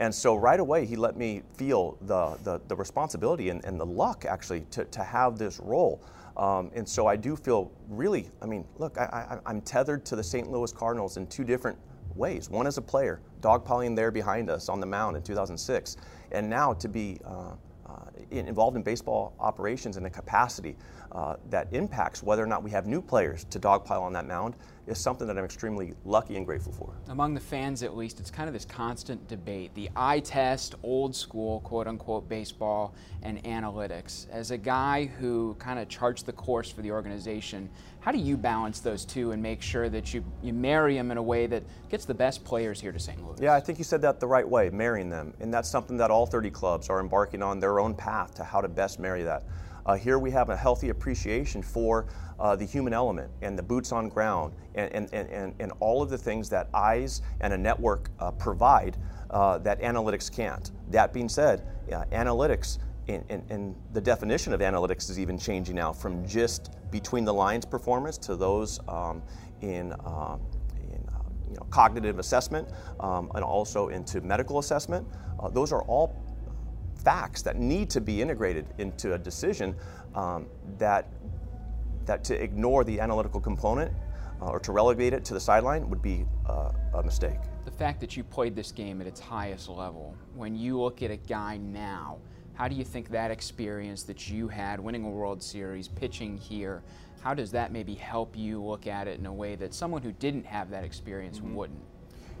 And 0.00 0.14
so 0.14 0.34
right 0.34 0.58
away, 0.58 0.86
he 0.86 0.96
let 0.96 1.16
me 1.16 1.42
feel 1.54 1.98
the, 2.02 2.36
the, 2.42 2.60
the 2.68 2.74
responsibility 2.74 3.50
and, 3.50 3.62
and, 3.66 3.78
the 3.78 3.84
luck 3.84 4.24
actually 4.24 4.62
to, 4.70 4.86
to 4.86 5.04
have 5.04 5.36
this 5.36 5.60
role. 5.60 6.02
Um, 6.38 6.70
and 6.74 6.88
so 6.88 7.06
I 7.06 7.16
do 7.16 7.36
feel 7.36 7.70
really, 7.86 8.30
I 8.40 8.46
mean, 8.46 8.64
look, 8.78 8.96
I, 8.96 9.38
I'm 9.44 9.60
tethered 9.60 10.06
to 10.06 10.16
the 10.16 10.24
St. 10.24 10.50
Louis 10.50 10.72
Cardinals 10.72 11.18
in 11.18 11.26
two 11.26 11.44
different 11.44 11.78
ways. 12.14 12.48
One 12.48 12.66
as 12.66 12.78
a 12.78 12.82
player, 12.82 13.20
dogpiling 13.42 13.94
there 13.94 14.10
behind 14.10 14.48
us 14.48 14.70
on 14.70 14.80
the 14.80 14.86
mound 14.86 15.16
in 15.16 15.22
2006, 15.22 15.98
and 16.32 16.48
now 16.48 16.72
to 16.72 16.88
be 16.88 17.18
uh, 17.24 17.52
involved 18.30 18.76
in 18.76 18.82
baseball 18.82 19.34
operations 19.40 19.96
in 19.96 20.06
a 20.06 20.10
capacity 20.10 20.76
uh, 21.12 21.36
that 21.48 21.68
impacts 21.72 22.22
whether 22.22 22.42
or 22.42 22.46
not 22.46 22.62
we 22.62 22.70
have 22.70 22.86
new 22.86 23.02
players 23.02 23.44
to 23.44 23.58
dogpile 23.58 24.02
on 24.02 24.12
that 24.12 24.26
mound 24.26 24.54
is 24.90 24.98
something 24.98 25.26
that 25.26 25.38
I'm 25.38 25.44
extremely 25.44 25.94
lucky 26.04 26.36
and 26.36 26.44
grateful 26.44 26.72
for. 26.72 26.92
Among 27.08 27.32
the 27.34 27.40
fans, 27.40 27.82
at 27.82 27.96
least, 27.96 28.18
it's 28.20 28.30
kind 28.30 28.48
of 28.48 28.52
this 28.52 28.64
constant 28.64 29.26
debate 29.28 29.74
the 29.74 29.88
eye 29.94 30.20
test, 30.20 30.74
old 30.82 31.14
school, 31.14 31.60
quote 31.60 31.86
unquote, 31.86 32.28
baseball 32.28 32.94
and 33.22 33.42
analytics. 33.44 34.28
As 34.30 34.50
a 34.50 34.58
guy 34.58 35.06
who 35.06 35.54
kind 35.58 35.78
of 35.78 35.88
charts 35.88 36.22
the 36.22 36.32
course 36.32 36.70
for 36.70 36.82
the 36.82 36.90
organization, 36.90 37.70
how 38.00 38.10
do 38.10 38.18
you 38.18 38.36
balance 38.36 38.80
those 38.80 39.04
two 39.04 39.32
and 39.32 39.42
make 39.42 39.62
sure 39.62 39.88
that 39.88 40.12
you, 40.12 40.24
you 40.42 40.52
marry 40.52 40.94
them 40.94 41.10
in 41.10 41.18
a 41.18 41.22
way 41.22 41.46
that 41.46 41.62
gets 41.88 42.04
the 42.04 42.14
best 42.14 42.44
players 42.44 42.80
here 42.80 42.92
to 42.92 42.98
St. 42.98 43.22
Louis? 43.24 43.36
Yeah, 43.40 43.54
I 43.54 43.60
think 43.60 43.78
you 43.78 43.84
said 43.84 44.02
that 44.02 44.20
the 44.20 44.26
right 44.26 44.48
way, 44.48 44.70
marrying 44.70 45.08
them. 45.10 45.34
And 45.40 45.52
that's 45.52 45.68
something 45.68 45.96
that 45.98 46.10
all 46.10 46.26
30 46.26 46.50
clubs 46.50 46.88
are 46.88 47.00
embarking 47.00 47.42
on 47.42 47.60
their 47.60 47.78
own 47.78 47.94
path 47.94 48.34
to 48.34 48.44
how 48.44 48.60
to 48.60 48.68
best 48.68 48.98
marry 48.98 49.22
that. 49.22 49.44
Uh, 49.90 49.94
here 49.94 50.20
we 50.20 50.30
have 50.30 50.50
a 50.50 50.56
healthy 50.56 50.90
appreciation 50.90 51.60
for 51.60 52.06
uh, 52.38 52.54
the 52.54 52.64
human 52.64 52.92
element 52.92 53.28
and 53.42 53.58
the 53.58 53.62
boots 53.62 53.90
on 53.90 54.08
ground 54.08 54.54
and, 54.76 54.94
and, 54.94 55.12
and, 55.12 55.52
and 55.58 55.72
all 55.80 56.00
of 56.00 56.08
the 56.08 56.16
things 56.16 56.48
that 56.48 56.68
eyes 56.72 57.22
and 57.40 57.52
a 57.52 57.58
network 57.58 58.08
uh, 58.20 58.30
provide 58.30 58.96
uh, 59.30 59.58
that 59.58 59.80
analytics 59.80 60.32
can't. 60.32 60.70
That 60.92 61.12
being 61.12 61.28
said, 61.28 61.66
analytics 62.12 62.78
and, 63.08 63.74
the 63.92 64.00
definition 64.00 64.52
of 64.52 64.60
analytics 64.60 65.10
is 65.10 65.18
even 65.18 65.36
changing 65.36 65.74
now 65.74 65.92
from 65.92 66.24
just 66.24 66.70
between 66.92 67.24
the 67.24 67.34
lines 67.34 67.66
performance 67.66 68.16
to 68.18 68.36
those 68.36 68.78
um, 68.86 69.20
in, 69.60 69.92
uh, 69.92 70.36
in 70.84 71.04
uh, 71.08 71.18
you 71.48 71.56
know, 71.56 71.66
cognitive 71.70 72.20
assessment 72.20 72.68
um, 73.00 73.28
and 73.34 73.42
also 73.42 73.88
into 73.88 74.20
medical 74.20 74.60
assessment. 74.60 75.04
Uh, 75.40 75.48
those 75.48 75.72
are 75.72 75.82
all 75.82 76.14
facts 77.04 77.42
that 77.42 77.56
need 77.56 77.90
to 77.90 78.00
be 78.00 78.20
integrated 78.20 78.66
into 78.78 79.14
a 79.14 79.18
decision 79.18 79.74
um, 80.14 80.46
that, 80.78 81.08
that 82.06 82.24
to 82.24 82.42
ignore 82.42 82.84
the 82.84 83.00
analytical 83.00 83.40
component 83.40 83.92
uh, 84.40 84.46
or 84.46 84.60
to 84.60 84.72
relegate 84.72 85.12
it 85.12 85.24
to 85.24 85.34
the 85.34 85.40
sideline 85.40 85.88
would 85.90 86.02
be 86.02 86.24
uh, 86.48 86.72
a 86.94 87.02
mistake. 87.02 87.38
The 87.64 87.70
fact 87.70 88.00
that 88.00 88.16
you 88.16 88.24
played 88.24 88.56
this 88.56 88.72
game 88.72 89.00
at 89.00 89.06
its 89.06 89.20
highest 89.20 89.68
level, 89.68 90.16
when 90.34 90.56
you 90.56 90.80
look 90.80 91.02
at 91.02 91.10
a 91.10 91.16
guy 91.16 91.58
now 91.58 92.18
how 92.60 92.68
do 92.68 92.74
you 92.74 92.84
think 92.84 93.08
that 93.08 93.30
experience 93.30 94.02
that 94.02 94.28
you 94.28 94.46
had 94.46 94.78
winning 94.78 95.06
a 95.06 95.08
World 95.08 95.42
Series, 95.42 95.88
pitching 95.88 96.36
here, 96.36 96.82
how 97.22 97.32
does 97.32 97.50
that 97.52 97.72
maybe 97.72 97.94
help 97.94 98.36
you 98.36 98.62
look 98.62 98.86
at 98.86 99.08
it 99.08 99.18
in 99.18 99.24
a 99.24 99.32
way 99.32 99.54
that 99.54 99.72
someone 99.72 100.02
who 100.02 100.12
didn't 100.12 100.44
have 100.44 100.68
that 100.68 100.84
experience 100.84 101.38
mm-hmm. 101.38 101.54
wouldn't? 101.54 101.80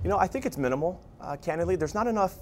You 0.04 0.10
know, 0.10 0.18
I 0.18 0.26
think 0.26 0.44
it's 0.44 0.58
minimal, 0.58 1.00
uh, 1.22 1.36
candidly. 1.36 1.74
There's 1.74 1.94
not 1.94 2.06
enough 2.06 2.34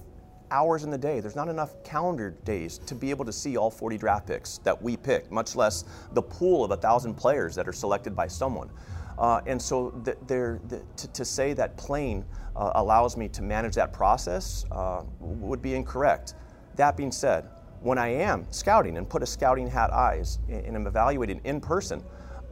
hours 0.50 0.84
in 0.84 0.90
the 0.90 0.98
day. 0.98 1.20
There's 1.20 1.36
not 1.36 1.48
enough 1.48 1.82
calendar 1.84 2.30
days 2.44 2.78
to 2.86 2.94
be 2.94 3.10
able 3.10 3.24
to 3.24 3.32
see 3.32 3.56
all 3.56 3.70
40 3.70 3.98
draft 3.98 4.26
picks 4.26 4.58
that 4.58 4.80
we 4.80 4.96
pick, 4.96 5.30
much 5.30 5.56
less 5.56 5.84
the 6.12 6.22
pool 6.22 6.64
of 6.64 6.70
a 6.70 6.76
thousand 6.76 7.14
players 7.14 7.54
that 7.54 7.68
are 7.68 7.72
selected 7.72 8.14
by 8.14 8.26
someone. 8.26 8.70
Uh, 9.18 9.40
and 9.46 9.60
so 9.60 9.90
th- 10.04 10.16
the, 10.28 10.60
to, 10.96 11.08
to, 11.08 11.24
say 11.24 11.52
that 11.52 11.76
playing 11.76 12.24
uh, 12.54 12.70
allows 12.76 13.16
me 13.16 13.26
to 13.28 13.42
manage 13.42 13.74
that 13.74 13.92
process 13.92 14.64
uh, 14.70 15.02
would 15.18 15.60
be 15.60 15.74
incorrect. 15.74 16.34
That 16.76 16.96
being 16.96 17.10
said, 17.10 17.48
when 17.80 17.98
I 17.98 18.08
am 18.08 18.46
scouting 18.50 18.96
and 18.96 19.08
put 19.08 19.22
a 19.22 19.26
scouting 19.26 19.68
hat 19.68 19.92
eyes 19.92 20.38
and 20.48 20.76
I'm 20.76 20.86
evaluating 20.86 21.40
in 21.44 21.60
person, 21.60 22.02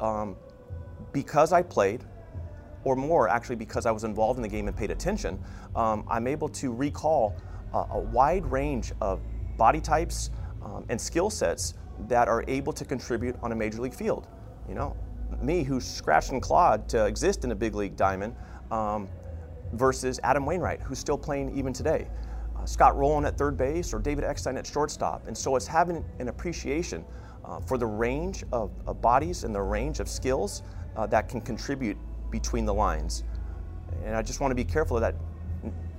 um, 0.00 0.36
because 1.12 1.52
I 1.52 1.62
played, 1.62 2.04
or 2.84 2.96
more 2.96 3.28
actually 3.28 3.56
because 3.56 3.86
I 3.86 3.90
was 3.90 4.04
involved 4.04 4.38
in 4.38 4.42
the 4.42 4.48
game 4.48 4.66
and 4.66 4.76
paid 4.76 4.90
attention, 4.90 5.42
um, 5.74 6.04
I'm 6.08 6.26
able 6.26 6.48
to 6.50 6.72
recall 6.72 7.36
a, 7.74 7.84
a 7.90 7.98
wide 7.98 8.46
range 8.46 8.92
of 9.00 9.20
body 9.56 9.80
types 9.80 10.30
um, 10.62 10.84
and 10.88 11.00
skill 11.00 11.30
sets 11.30 11.74
that 12.08 12.28
are 12.28 12.44
able 12.48 12.72
to 12.72 12.84
contribute 12.84 13.36
on 13.42 13.52
a 13.52 13.56
major 13.56 13.80
league 13.80 13.94
field. 13.94 14.28
You 14.68 14.74
know, 14.74 14.96
me 15.40 15.62
who's 15.62 15.84
scratched 15.84 16.30
and 16.30 16.42
clawed 16.42 16.88
to 16.90 17.06
exist 17.06 17.44
in 17.44 17.52
a 17.52 17.54
big 17.54 17.74
league 17.74 17.96
diamond 17.96 18.34
um, 18.70 19.08
versus 19.72 20.20
Adam 20.22 20.44
Wainwright 20.46 20.80
who's 20.80 20.98
still 20.98 21.18
playing 21.18 21.56
even 21.56 21.72
today. 21.72 22.08
Uh, 22.56 22.64
Scott 22.64 22.96
Rolen 22.96 23.24
at 23.24 23.36
third 23.36 23.56
base 23.56 23.92
or 23.92 23.98
David 23.98 24.24
Eckstein 24.24 24.56
at 24.56 24.66
shortstop. 24.66 25.26
And 25.26 25.36
so 25.36 25.56
it's 25.56 25.66
having 25.66 26.04
an 26.18 26.28
appreciation 26.28 27.04
uh, 27.44 27.60
for 27.60 27.78
the 27.78 27.86
range 27.86 28.44
of, 28.52 28.70
of, 28.86 29.00
bodies 29.00 29.44
and 29.44 29.54
the 29.54 29.60
range 29.60 30.00
of 30.00 30.08
skills 30.08 30.62
uh, 30.96 31.06
that 31.06 31.28
can 31.28 31.40
contribute 31.40 31.96
between 32.30 32.64
the 32.64 32.74
lines. 32.74 33.22
And 34.04 34.16
I 34.16 34.22
just 34.22 34.40
want 34.40 34.50
to 34.50 34.56
be 34.56 34.64
careful 34.64 34.96
of 34.96 35.00
that. 35.02 35.14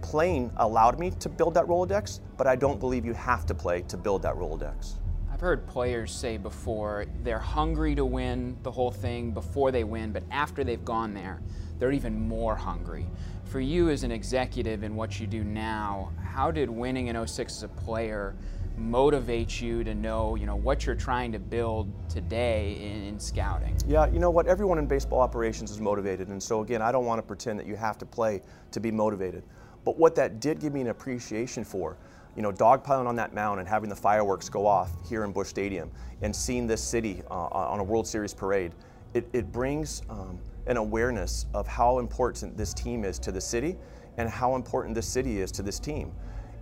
Playing 0.02 0.52
allowed 0.58 1.00
me 1.00 1.12
to 1.12 1.30
build 1.30 1.54
that 1.56 1.66
Rolodex, 1.66 2.20
but 2.38 2.48
I 2.48 2.56
don't 2.56 2.80
believe 2.80 3.06
you 3.06 3.14
have 3.14 3.46
to 3.48 3.56
play 3.56 3.82
to 3.84 3.98
build 3.98 4.22
that 4.22 4.36
Rolodex. 4.36 4.96
I've 5.32 5.42
heard 5.42 5.68
players 5.68 6.12
say 6.12 6.38
before 6.38 7.06
they're 7.24 7.38
hungry 7.38 7.94
to 7.96 8.06
win 8.06 8.58
the 8.64 8.72
whole 8.72 8.92
thing 8.92 9.32
before 9.32 9.72
they 9.72 9.84
win, 9.84 10.12
but 10.12 10.24
after 10.32 10.64
they've 10.64 10.84
gone 10.84 11.14
there, 11.14 11.42
they're 11.78 11.92
even 11.92 12.28
more 12.28 12.56
hungry. 12.56 13.06
For 13.44 13.60
you 13.60 13.90
as 13.90 14.04
an 14.04 14.12
executive 14.12 14.84
in 14.84 14.96
what 14.96 15.20
you 15.20 15.28
do 15.28 15.44
now, 15.44 16.12
how 16.24 16.52
did 16.52 16.70
winning 16.70 17.08
in 17.08 17.28
06 17.28 17.58
as 17.58 17.64
a 17.64 17.68
player 17.68 18.36
motivate 18.78 19.62
you 19.62 19.84
to 19.84 19.96
know, 19.96 20.36
you 20.36 20.46
know, 20.46 20.56
what 20.56 20.86
you're 20.86 20.96
trying 20.96 21.32
to 21.32 21.40
build 21.40 21.92
today 22.10 22.78
in, 22.82 23.04
in, 23.04 23.20
scouting? 23.20 23.76
Yeah, 23.88 24.08
you 24.08 24.20
know 24.20 24.30
what? 24.30 24.48
Everyone 24.48 24.78
in 24.78 24.86
baseball 24.86 25.20
operations 25.20 25.72
is 25.72 25.80
motivated, 25.80 26.30
and 26.30 26.42
so 26.42 26.62
again, 26.62 26.82
I 26.82 26.92
don't 26.92 27.06
want 27.06 27.20
to 27.20 27.24
pretend 27.24 27.60
that 27.60 27.66
you 27.66 27.76
have 27.76 27.98
to 28.00 28.06
play 28.06 28.42
to 28.72 28.80
be 28.80 28.92
motivated. 28.92 29.44
But 29.88 29.98
what 29.98 30.16
that 30.16 30.42
did 30.42 30.60
give 30.60 30.74
me 30.74 30.82
an 30.82 30.88
appreciation 30.88 31.64
for, 31.64 31.96
you 32.36 32.42
know, 32.42 32.52
dogpiling 32.52 33.08
on 33.08 33.16
that 33.16 33.34
mound 33.34 33.62
and 33.62 33.70
having 33.70 33.90
the 33.90 33.96
fireworks 33.96 34.50
go 34.50 34.68
off 34.68 34.90
here 35.08 35.24
in 35.24 35.32
Busch 35.32 35.48
Stadium, 35.48 35.90
and 36.22 36.36
seeing 36.36 36.68
this 36.68 36.84
city 36.84 37.24
uh, 37.32 37.48
on 37.48 37.80
a 37.80 37.84
World 37.86 38.06
Series 38.06 38.34
parade, 38.34 38.74
it, 39.14 39.26
it 39.32 39.50
brings 39.50 40.02
um, 40.10 40.40
an 40.66 40.76
awareness 40.76 41.46
of 41.54 41.68
how 41.68 42.00
important 42.00 42.58
this 42.58 42.74
team 42.74 43.06
is 43.06 43.18
to 43.18 43.32
the 43.32 43.40
city, 43.40 43.78
and 44.18 44.30
how 44.30 44.56
important 44.56 44.94
this 44.94 45.08
city 45.08 45.40
is 45.40 45.54
to 45.54 45.62
this 45.62 45.80
team 45.80 46.12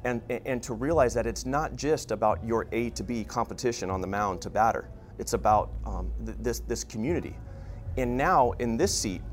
and, 0.04 0.22
and 0.46 0.62
to 0.62 0.76
realize 0.76 1.16
that 1.16 1.26
it's 1.26 1.48
not 1.48 1.76
just 1.76 2.12
about 2.12 2.46
your 2.46 2.68
A 2.74 2.92
to 2.92 3.04
B 3.04 3.24
competition 3.24 3.90
on 3.90 4.02
the 4.02 4.08
mound 4.08 4.40
to 4.42 4.52
batter. 4.52 4.88
It's 5.18 5.34
about 5.34 5.72
um, 5.88 6.12
th- 6.24 6.38
this, 6.42 6.60
this 6.60 6.84
community. 6.84 7.36
And 7.98 8.16
now 8.16 8.52
in 8.60 8.78
this 8.78 8.94
seat, 8.94 9.24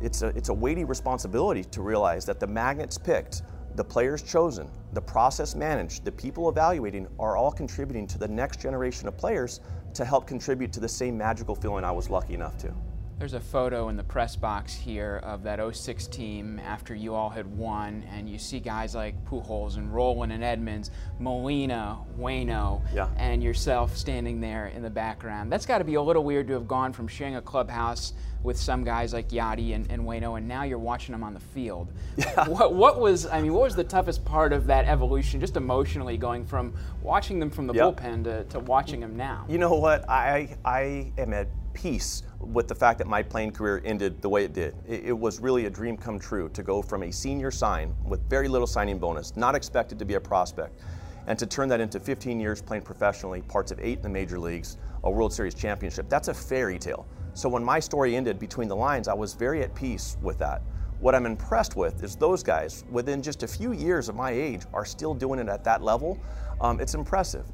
it's 0.00 0.22
a, 0.22 0.28
it's 0.28 0.48
a 0.48 0.54
weighty 0.54 0.84
responsibility 0.84 1.64
to 1.64 1.82
realize 1.82 2.24
that 2.26 2.40
the 2.40 2.46
magnets 2.46 2.98
picked, 2.98 3.42
the 3.74 3.84
players 3.84 4.22
chosen, 4.22 4.70
the 4.92 5.00
process 5.00 5.54
managed, 5.54 6.04
the 6.04 6.12
people 6.12 6.48
evaluating 6.48 7.06
are 7.18 7.36
all 7.36 7.52
contributing 7.52 8.06
to 8.08 8.18
the 8.18 8.28
next 8.28 8.60
generation 8.60 9.08
of 9.08 9.16
players 9.16 9.60
to 9.94 10.04
help 10.04 10.26
contribute 10.26 10.72
to 10.72 10.80
the 10.80 10.88
same 10.88 11.16
magical 11.16 11.54
feeling 11.54 11.84
I 11.84 11.92
was 11.92 12.10
lucky 12.10 12.34
enough 12.34 12.56
to. 12.58 12.72
There's 13.18 13.34
a 13.34 13.40
photo 13.40 13.88
in 13.88 13.96
the 13.96 14.04
press 14.04 14.36
box 14.36 14.72
here 14.72 15.20
of 15.24 15.42
that 15.42 15.58
06 15.74 16.06
team 16.06 16.60
after 16.60 16.94
you 16.94 17.14
all 17.14 17.30
had 17.30 17.46
won, 17.46 18.04
and 18.12 18.30
you 18.30 18.38
see 18.38 18.60
guys 18.60 18.94
like 18.94 19.24
Pujols 19.24 19.76
and 19.76 19.92
Rolen 19.92 20.30
and 20.30 20.44
Edmonds, 20.44 20.92
Molina, 21.18 21.98
Wayno, 22.16 22.80
yeah. 22.94 23.08
and 23.16 23.42
yourself 23.42 23.96
standing 23.96 24.40
there 24.40 24.68
in 24.68 24.82
the 24.82 24.90
background. 24.90 25.50
That's 25.50 25.66
got 25.66 25.78
to 25.78 25.84
be 25.84 25.94
a 25.94 26.02
little 26.02 26.22
weird 26.22 26.46
to 26.46 26.52
have 26.52 26.68
gone 26.68 26.92
from 26.92 27.08
sharing 27.08 27.34
a 27.34 27.42
clubhouse 27.42 28.12
with 28.44 28.56
some 28.56 28.84
guys 28.84 29.12
like 29.12 29.30
Yadi 29.30 29.74
and, 29.74 29.90
and 29.90 30.02
Wayno, 30.02 30.38
and 30.38 30.46
now 30.46 30.62
you're 30.62 30.78
watching 30.78 31.12
them 31.12 31.24
on 31.24 31.34
the 31.34 31.40
field. 31.40 31.92
Yeah. 32.16 32.48
What, 32.48 32.72
what, 32.74 33.00
was, 33.00 33.26
I 33.26 33.42
mean, 33.42 33.52
what 33.52 33.62
was 33.62 33.74
the 33.74 33.82
toughest 33.82 34.24
part 34.24 34.52
of 34.52 34.66
that 34.66 34.86
evolution, 34.86 35.40
just 35.40 35.56
emotionally, 35.56 36.16
going 36.16 36.44
from 36.44 36.72
watching 37.02 37.40
them 37.40 37.50
from 37.50 37.66
the 37.66 37.74
yep. 37.74 37.96
bullpen 37.96 38.24
to, 38.24 38.44
to 38.44 38.60
watching 38.60 39.00
them 39.00 39.16
now? 39.16 39.44
You 39.48 39.58
know 39.58 39.74
what? 39.74 40.08
I, 40.08 40.56
I 40.64 41.12
am 41.18 41.32
at 41.32 41.48
peace 41.72 42.22
with 42.40 42.68
the 42.68 42.74
fact 42.74 42.98
that 42.98 43.06
my 43.06 43.22
playing 43.22 43.52
career 43.52 43.82
ended 43.84 44.20
the 44.22 44.28
way 44.28 44.44
it 44.44 44.52
did. 44.52 44.74
It, 44.86 45.06
it, 45.06 45.18
was 45.18 45.40
really 45.40 45.66
a 45.66 45.70
dream 45.70 45.96
come 45.96 46.18
true 46.18 46.48
to 46.50 46.62
go 46.62 46.82
from 46.82 47.02
a 47.02 47.12
senior 47.12 47.50
sign 47.50 47.94
with 48.04 48.20
very 48.28 48.48
little 48.48 48.66
signing 48.66 48.98
bonus, 48.98 49.36
not 49.36 49.54
expected 49.54 49.98
to 49.98 50.04
be 50.04 50.14
a 50.14 50.20
prospect, 50.20 50.80
and 51.26 51.38
to 51.38 51.46
turn 51.46 51.68
that 51.68 51.80
into 51.80 52.00
15 52.00 52.40
years 52.40 52.62
playing 52.62 52.82
professionally, 52.82 53.42
parts 53.42 53.70
of 53.70 53.78
eight 53.80 53.98
in 53.98 54.02
the 54.02 54.08
major 54.08 54.38
leagues, 54.38 54.78
a 55.04 55.10
World 55.10 55.32
Series 55.32 55.54
championship. 55.54 56.08
That's 56.08 56.28
a 56.28 56.34
fairy 56.34 56.78
tale. 56.78 57.06
So 57.34 57.48
when 57.48 57.62
my 57.62 57.80
story 57.80 58.16
ended 58.16 58.38
between 58.38 58.68
the 58.68 58.76
lines, 58.76 59.08
I 59.08 59.14
was 59.14 59.34
very 59.34 59.62
at 59.62 59.74
peace 59.74 60.16
with 60.22 60.38
that. 60.38 60.62
What 61.00 61.14
I'm 61.14 61.26
impressed 61.26 61.76
with 61.76 62.02
is 62.02 62.16
those 62.16 62.42
guys, 62.42 62.84
within 62.90 63.22
just 63.22 63.42
a 63.42 63.48
few 63.48 63.72
years 63.72 64.08
of 64.08 64.16
my 64.16 64.30
age, 64.30 64.62
are 64.72 64.84
still 64.84 65.14
doing 65.14 65.38
it 65.38 65.48
at 65.48 65.62
that 65.64 65.82
level. 65.82 66.18
Um, 66.60 66.80
it's 66.80 66.94
impressive 66.94 67.44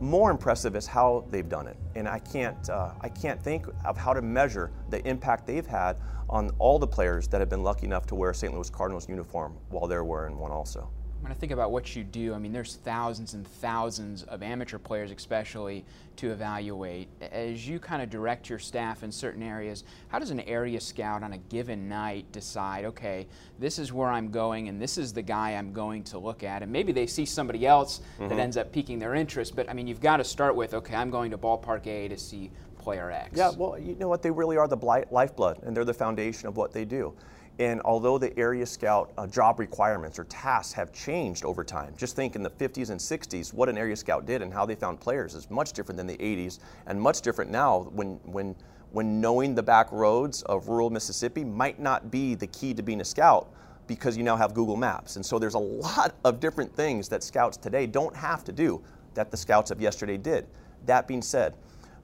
more 0.00 0.30
impressive 0.30 0.76
is 0.76 0.86
how 0.86 1.24
they've 1.30 1.48
done 1.48 1.66
it. 1.66 1.76
And 1.94 2.08
I 2.08 2.18
can't, 2.18 2.68
uh, 2.68 2.92
I 3.00 3.08
can't 3.08 3.42
think 3.42 3.66
of 3.84 3.96
how 3.96 4.12
to 4.12 4.22
measure 4.22 4.70
the 4.90 5.06
impact 5.06 5.46
they've 5.46 5.66
had 5.66 5.96
on 6.28 6.50
all 6.58 6.78
the 6.78 6.86
players 6.86 7.28
that 7.28 7.40
have 7.40 7.48
been 7.48 7.62
lucky 7.62 7.86
enough 7.86 8.06
to 8.06 8.14
wear 8.14 8.30
a 8.30 8.34
St. 8.34 8.52
Louis 8.52 8.68
Cardinals 8.68 9.08
uniform 9.08 9.56
while 9.70 9.86
they're 9.86 10.04
wearing 10.04 10.38
one 10.38 10.50
also 10.50 10.90
when 11.20 11.32
I 11.32 11.34
think 11.34 11.50
about 11.50 11.72
what 11.72 11.96
you 11.96 12.04
do, 12.04 12.34
I 12.34 12.38
mean, 12.38 12.52
there's 12.52 12.76
thousands 12.76 13.34
and 13.34 13.46
thousands 13.46 14.22
of 14.24 14.42
amateur 14.42 14.78
players, 14.78 15.10
especially, 15.10 15.84
to 16.16 16.30
evaluate. 16.30 17.08
As 17.20 17.66
you 17.66 17.80
kind 17.80 18.00
of 18.00 18.10
direct 18.10 18.48
your 18.48 18.58
staff 18.58 19.02
in 19.02 19.10
certain 19.10 19.42
areas, 19.42 19.84
how 20.08 20.18
does 20.18 20.30
an 20.30 20.40
area 20.40 20.80
scout 20.80 21.22
on 21.22 21.32
a 21.32 21.38
given 21.38 21.88
night 21.88 22.30
decide, 22.32 22.84
okay, 22.84 23.26
this 23.58 23.78
is 23.78 23.92
where 23.92 24.08
I'm 24.08 24.30
going 24.30 24.68
and 24.68 24.80
this 24.80 24.98
is 24.98 25.12
the 25.12 25.22
guy 25.22 25.50
I'm 25.52 25.72
going 25.72 26.04
to 26.04 26.18
look 26.18 26.44
at? 26.44 26.62
And 26.62 26.70
maybe 26.70 26.92
they 26.92 27.06
see 27.06 27.24
somebody 27.24 27.66
else 27.66 28.00
mm-hmm. 28.18 28.28
that 28.28 28.38
ends 28.38 28.56
up 28.56 28.72
piquing 28.72 28.98
their 28.98 29.14
interest, 29.14 29.56
but 29.56 29.68
I 29.68 29.72
mean, 29.72 29.86
you've 29.86 30.00
got 30.00 30.18
to 30.18 30.24
start 30.24 30.54
with, 30.54 30.74
okay, 30.74 30.94
I'm 30.94 31.10
going 31.10 31.32
to 31.32 31.38
ballpark 31.38 31.86
A 31.86 32.08
to 32.08 32.16
see 32.16 32.50
player 32.78 33.10
X. 33.10 33.36
Yeah, 33.36 33.50
well, 33.50 33.76
you 33.78 33.96
know 33.96 34.06
what? 34.06 34.22
They 34.22 34.30
really 34.30 34.56
are 34.56 34.68
the 34.68 34.76
lifeblood 35.10 35.58
and 35.64 35.76
they're 35.76 35.84
the 35.84 35.92
foundation 35.92 36.46
of 36.46 36.56
what 36.56 36.72
they 36.72 36.84
do. 36.84 37.14
And 37.58 37.80
although 37.82 38.18
the 38.18 38.38
area 38.38 38.66
scout 38.66 39.12
uh, 39.16 39.26
job 39.26 39.58
requirements 39.58 40.18
or 40.18 40.24
tasks 40.24 40.74
have 40.74 40.92
changed 40.92 41.44
over 41.44 41.64
time, 41.64 41.94
just 41.96 42.14
think 42.14 42.36
in 42.36 42.42
the 42.42 42.50
50s 42.50 42.90
and 42.90 43.00
60s, 43.00 43.54
what 43.54 43.70
an 43.70 43.78
area 43.78 43.96
scout 43.96 44.26
did 44.26 44.42
and 44.42 44.52
how 44.52 44.66
they 44.66 44.74
found 44.74 45.00
players 45.00 45.34
is 45.34 45.50
much 45.50 45.72
different 45.72 45.96
than 45.96 46.06
the 46.06 46.18
80s 46.18 46.58
and 46.86 47.00
much 47.00 47.22
different 47.22 47.50
now 47.50 47.84
when, 47.92 48.20
when, 48.24 48.54
when 48.90 49.22
knowing 49.22 49.54
the 49.54 49.62
back 49.62 49.90
roads 49.90 50.42
of 50.42 50.68
rural 50.68 50.90
Mississippi 50.90 51.44
might 51.44 51.80
not 51.80 52.10
be 52.10 52.34
the 52.34 52.46
key 52.48 52.74
to 52.74 52.82
being 52.82 53.00
a 53.00 53.04
scout 53.04 53.50
because 53.86 54.18
you 54.18 54.22
now 54.22 54.36
have 54.36 54.52
Google 54.52 54.76
Maps. 54.76 55.16
And 55.16 55.24
so 55.24 55.38
there's 55.38 55.54
a 55.54 55.58
lot 55.58 56.14
of 56.24 56.40
different 56.40 56.74
things 56.74 57.08
that 57.08 57.22
scouts 57.22 57.56
today 57.56 57.86
don't 57.86 58.14
have 58.14 58.44
to 58.44 58.52
do 58.52 58.82
that 59.14 59.30
the 59.30 59.36
scouts 59.36 59.70
of 59.70 59.80
yesterday 59.80 60.18
did. 60.18 60.46
That 60.84 61.08
being 61.08 61.22
said, 61.22 61.54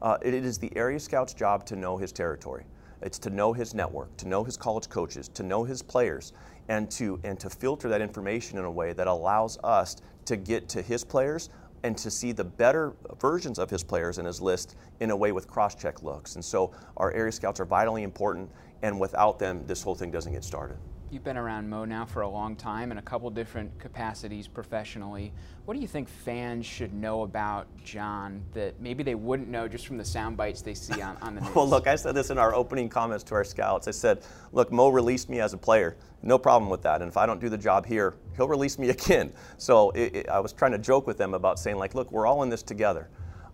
uh, 0.00 0.16
it 0.23 0.32
is 0.32 0.59
the 0.59 0.75
area 0.76 0.99
scout's 0.99 1.35
job 1.35 1.66
to 1.66 1.76
know 1.76 1.99
his 1.99 2.11
territory. 2.11 2.64
It's 3.02 3.18
to 3.21 3.30
know 3.30 3.52
his 3.52 3.75
network, 3.75 4.16
to 4.18 4.28
know 4.28 4.44
his 4.44 4.56
college 4.56 4.88
coaches, 4.88 5.28
to 5.30 5.42
know 5.42 5.64
his 5.64 5.82
players, 5.82 6.32
and 6.68 6.90
to 6.92 7.21
and 7.25 7.38
to 7.40 7.50
filter 7.50 7.88
that 7.88 8.00
information 8.00 8.59
in 8.59 8.64
a 8.64 8.71
way 8.71 8.92
that 8.92 9.06
allows 9.06 9.59
us 9.64 9.97
to 10.26 10.37
get 10.37 10.68
to 10.71 10.82
his 10.82 11.04
players 11.04 11.50
and 11.82 11.99
to 11.99 12.11
see 12.11 12.30
the 12.30 12.44
better 12.44 12.94
versions 13.21 13.59
of 13.59 13.68
his 13.68 13.82
players 13.82 14.18
in 14.18 14.25
his 14.25 14.40
list 14.40 14.76
in 15.00 15.11
a 15.11 15.16
way 15.16 15.32
with 15.32 15.49
cross-check 15.49 16.02
looks. 16.02 16.37
And 16.37 16.44
so 16.44 16.73
our 16.97 17.11
area 17.12 17.32
scouts 17.32 17.59
are 17.59 17.64
vitally 17.64 18.04
important, 18.04 18.49
and 18.82 19.00
without 19.00 19.40
them, 19.40 19.64
this 19.66 19.82
whole 19.82 19.97
thing 19.97 20.12
doesn't 20.12 20.32
get 20.32 20.44
started. 20.44 20.76
You've 21.12 21.23
been 21.23 21.37
around 21.37 21.69
Mo 21.69 21.85
now 21.85 22.07
for 22.07 22.23
a 22.23 22.28
long 22.28 22.57
time 22.57 22.90
in 22.90 22.97
a 22.97 23.02
couple 23.02 23.28
different 23.28 23.78
capacities 23.78 24.49
professionally. 24.49 25.31
What 25.66 25.75
do 25.75 25.81
you 25.81 25.87
think 25.87 26.09
fans 26.09 26.64
should 26.64 26.95
know 26.95 27.21
about 27.21 27.66
John 27.85 28.42
that 28.54 28.81
maybe 28.81 29.02
they 29.02 29.14
wouldn't 29.14 29.50
know 29.50 29.69
just 29.69 29.87
from 29.87 29.99
the 29.99 30.07
sound 30.07 30.38
bites 30.38 30.62
they 30.62 30.73
see 30.73 31.02
on, 31.02 31.19
on 31.19 31.35
the 31.35 31.40
news? 31.42 31.54
well, 31.54 31.69
look, 31.69 31.87
I 31.87 31.97
said 31.97 32.14
this 32.14 32.31
in 32.31 32.38
our 32.38 32.54
opening 32.54 32.88
comments 32.88 33.25
to 33.25 33.35
our 33.35 33.45
scouts. 33.45 33.88
I 33.88 33.90
said, 33.90 34.23
look, 34.52 34.73
Mo 34.73 34.88
released 34.88 35.28
me 35.28 35.40
as 35.40 35.52
a 35.52 35.59
player. 35.59 35.99
No 36.23 36.38
problem 36.38 36.71
with 36.71 36.81
that. 36.81 37.02
And 37.02 37.11
if 37.11 37.19
I 37.19 37.26
don't 37.26 37.42
do 37.42 37.50
the 37.50 37.59
job 37.59 37.85
here, 37.85 38.14
he'll 38.35 38.49
release 38.49 38.78
me 38.78 38.88
again. 38.88 39.35
So 39.59 39.90
it, 39.90 40.16
it, 40.16 40.28
I 40.31 40.40
was 40.40 40.54
trying 40.54 40.73
to 40.73 40.78
joke 40.78 41.07
with 41.07 41.19
them 41.19 41.35
about 41.35 41.59
saying, 41.59 41.76
like, 41.76 41.95
look, 41.95 42.11
we're 42.11 42.26
all 42.26 42.42
in 42.42 42.49
this 42.49 42.62
together. 42.62 43.11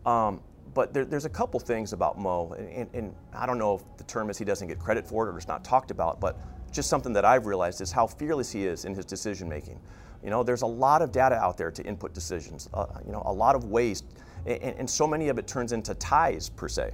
Um, 0.07 0.43
but 0.75 0.95
there, 0.95 1.05
there's 1.05 1.25
a 1.25 1.31
couple 1.31 1.59
things 1.59 1.93
about 1.93 2.21
Mo, 2.21 2.55
and, 2.57 2.69
and, 2.69 2.89
and 2.95 3.15
I 3.35 3.47
don't 3.47 3.59
know 3.59 3.75
if 3.75 3.83
the 3.97 4.05
term 4.05 4.31
is 4.31 4.39
he 4.39 4.45
doesn't 4.45 4.69
get 4.69 4.79
credit 4.79 5.09
for 5.09 5.27
it 5.27 5.33
or 5.33 5.37
it's 5.37 5.49
not 5.49 5.65
talked 5.65 5.91
about, 5.91 6.21
but 6.21 6.39
just 6.73 6.89
something 6.89 7.13
that 7.13 7.25
I've 7.25 7.47
realized 7.47 7.81
is 7.81 7.93
how 7.93 8.07
fearless 8.07 8.51
he 8.51 8.67
is 8.67 8.85
in 8.85 8.95
his 8.95 9.05
decision 9.05 9.49
making. 9.49 9.81
You 10.23 10.31
know, 10.31 10.43
there's 10.43 10.63
a 10.63 10.67
lot 10.67 11.03
of 11.03 11.13
data 11.13 11.37
out 11.37 11.57
there 11.57 11.71
to 11.71 11.83
input 11.85 12.13
decisions. 12.13 12.69
Uh, 12.75 12.87
you 13.07 13.13
know, 13.13 13.23
a 13.25 13.33
lot 13.33 13.55
of 13.55 13.65
waste, 13.65 14.05
and, 14.47 14.63
and, 14.63 14.91
so 14.91 15.07
many 15.07 15.29
of 15.29 15.39
it 15.39 15.47
turns 15.47 15.73
into 15.73 15.95
ties 15.95 16.49
per 16.49 16.69
se. 16.69 16.93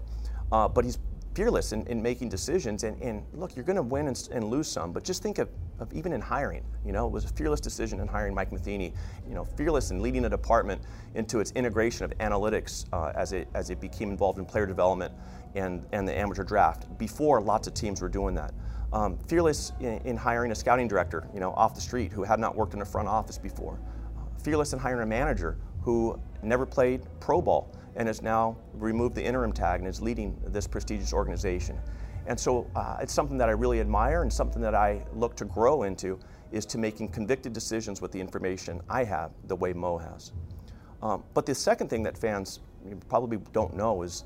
Uh, 0.52 0.68
but 0.68 0.84
he's 0.84 0.98
fearless 1.34 1.72
in, 1.72 1.86
in 1.86 2.02
making 2.02 2.28
decisions. 2.28 2.84
And, 2.84 3.00
and 3.02 3.24
look, 3.32 3.56
you're 3.56 3.64
going 3.64 3.76
to 3.76 3.82
win 3.82 4.08
and, 4.08 4.28
and, 4.30 4.44
lose 4.44 4.68
some, 4.68 4.92
but 4.92 5.04
just 5.04 5.22
think 5.22 5.38
of, 5.38 5.48
of 5.78 5.92
even 5.92 6.12
in 6.12 6.20
hiring. 6.20 6.64
You 6.84 6.92
know, 6.92 7.06
it 7.06 7.12
was 7.12 7.24
a 7.24 7.28
fearless 7.28 7.60
decision 7.60 8.00
in 8.00 8.06
hiring 8.06 8.34
Mike 8.34 8.52
Matheny. 8.52 8.92
You 9.26 9.34
know, 9.34 9.44
fearless 9.44 9.90
in 9.90 10.00
leading 10.00 10.24
a 10.24 10.28
department 10.28 10.82
into 11.14 11.40
its 11.40 11.50
integration 11.52 12.04
of 12.04 12.16
analytics 12.18 12.86
uh, 12.92 13.12
as 13.14 13.32
it 13.32 13.48
as 13.54 13.70
it 13.70 13.80
became 13.80 14.10
involved 14.10 14.38
in 14.38 14.44
player 14.44 14.66
development 14.66 15.12
and 15.54 15.84
and 15.92 16.06
the 16.06 16.16
amateur 16.16 16.44
draft. 16.44 16.86
Before, 16.98 17.40
lots 17.40 17.66
of 17.66 17.74
teams 17.74 18.00
were 18.00 18.08
doing 18.08 18.34
that. 18.34 18.52
Um, 18.92 19.18
fearless 19.26 19.72
in, 19.80 19.98
in, 20.04 20.16
hiring 20.16 20.52
a 20.52 20.54
scouting 20.54 20.86
director, 20.86 21.28
you 21.34 21.40
know, 21.40 21.52
off 21.54 21.74
the 21.74 21.80
street 21.80 22.12
who 22.12 22.22
had 22.22 22.38
not 22.38 22.54
worked 22.54 22.74
in 22.74 22.82
a 22.82 22.84
front 22.84 23.08
office 23.08 23.38
before. 23.38 23.80
Fearless 24.44 24.72
in 24.72 24.78
hiring 24.78 25.02
a 25.02 25.06
manager 25.06 25.58
who 25.82 26.18
never 26.42 26.64
played 26.64 27.02
pro 27.18 27.42
ball 27.42 27.74
and 27.96 28.06
has 28.06 28.22
now 28.22 28.56
removed 28.72 29.16
the 29.16 29.24
interim 29.24 29.52
tag 29.52 29.80
and 29.80 29.88
is 29.88 30.00
leading 30.00 30.40
this 30.46 30.68
prestigious 30.68 31.12
organization. 31.12 31.76
And 32.26 32.38
so 32.38 32.70
uh, 32.74 32.98
it's 33.00 33.12
something 33.12 33.36
that 33.38 33.48
I 33.48 33.52
really 33.52 33.80
admire 33.80 34.22
and 34.22 34.32
something 34.32 34.62
that 34.62 34.74
I 34.74 35.04
look 35.12 35.36
to 35.36 35.44
grow 35.44 35.82
into 35.82 36.18
is 36.52 36.64
to 36.66 36.78
making 36.78 37.08
convicted 37.08 37.52
decisions 37.52 38.00
with 38.00 38.12
the 38.12 38.20
information 38.20 38.80
I 38.88 39.04
have 39.04 39.32
the 39.48 39.56
way 39.56 39.72
Mo 39.72 39.98
has. 39.98 40.32
Um, 41.02 41.22
but 41.34 41.44
the 41.46 41.54
second 41.54 41.90
thing 41.90 42.02
that 42.04 42.16
fans 42.16 42.60
probably 43.08 43.38
don't 43.52 43.74
know 43.74 44.02
is, 44.02 44.24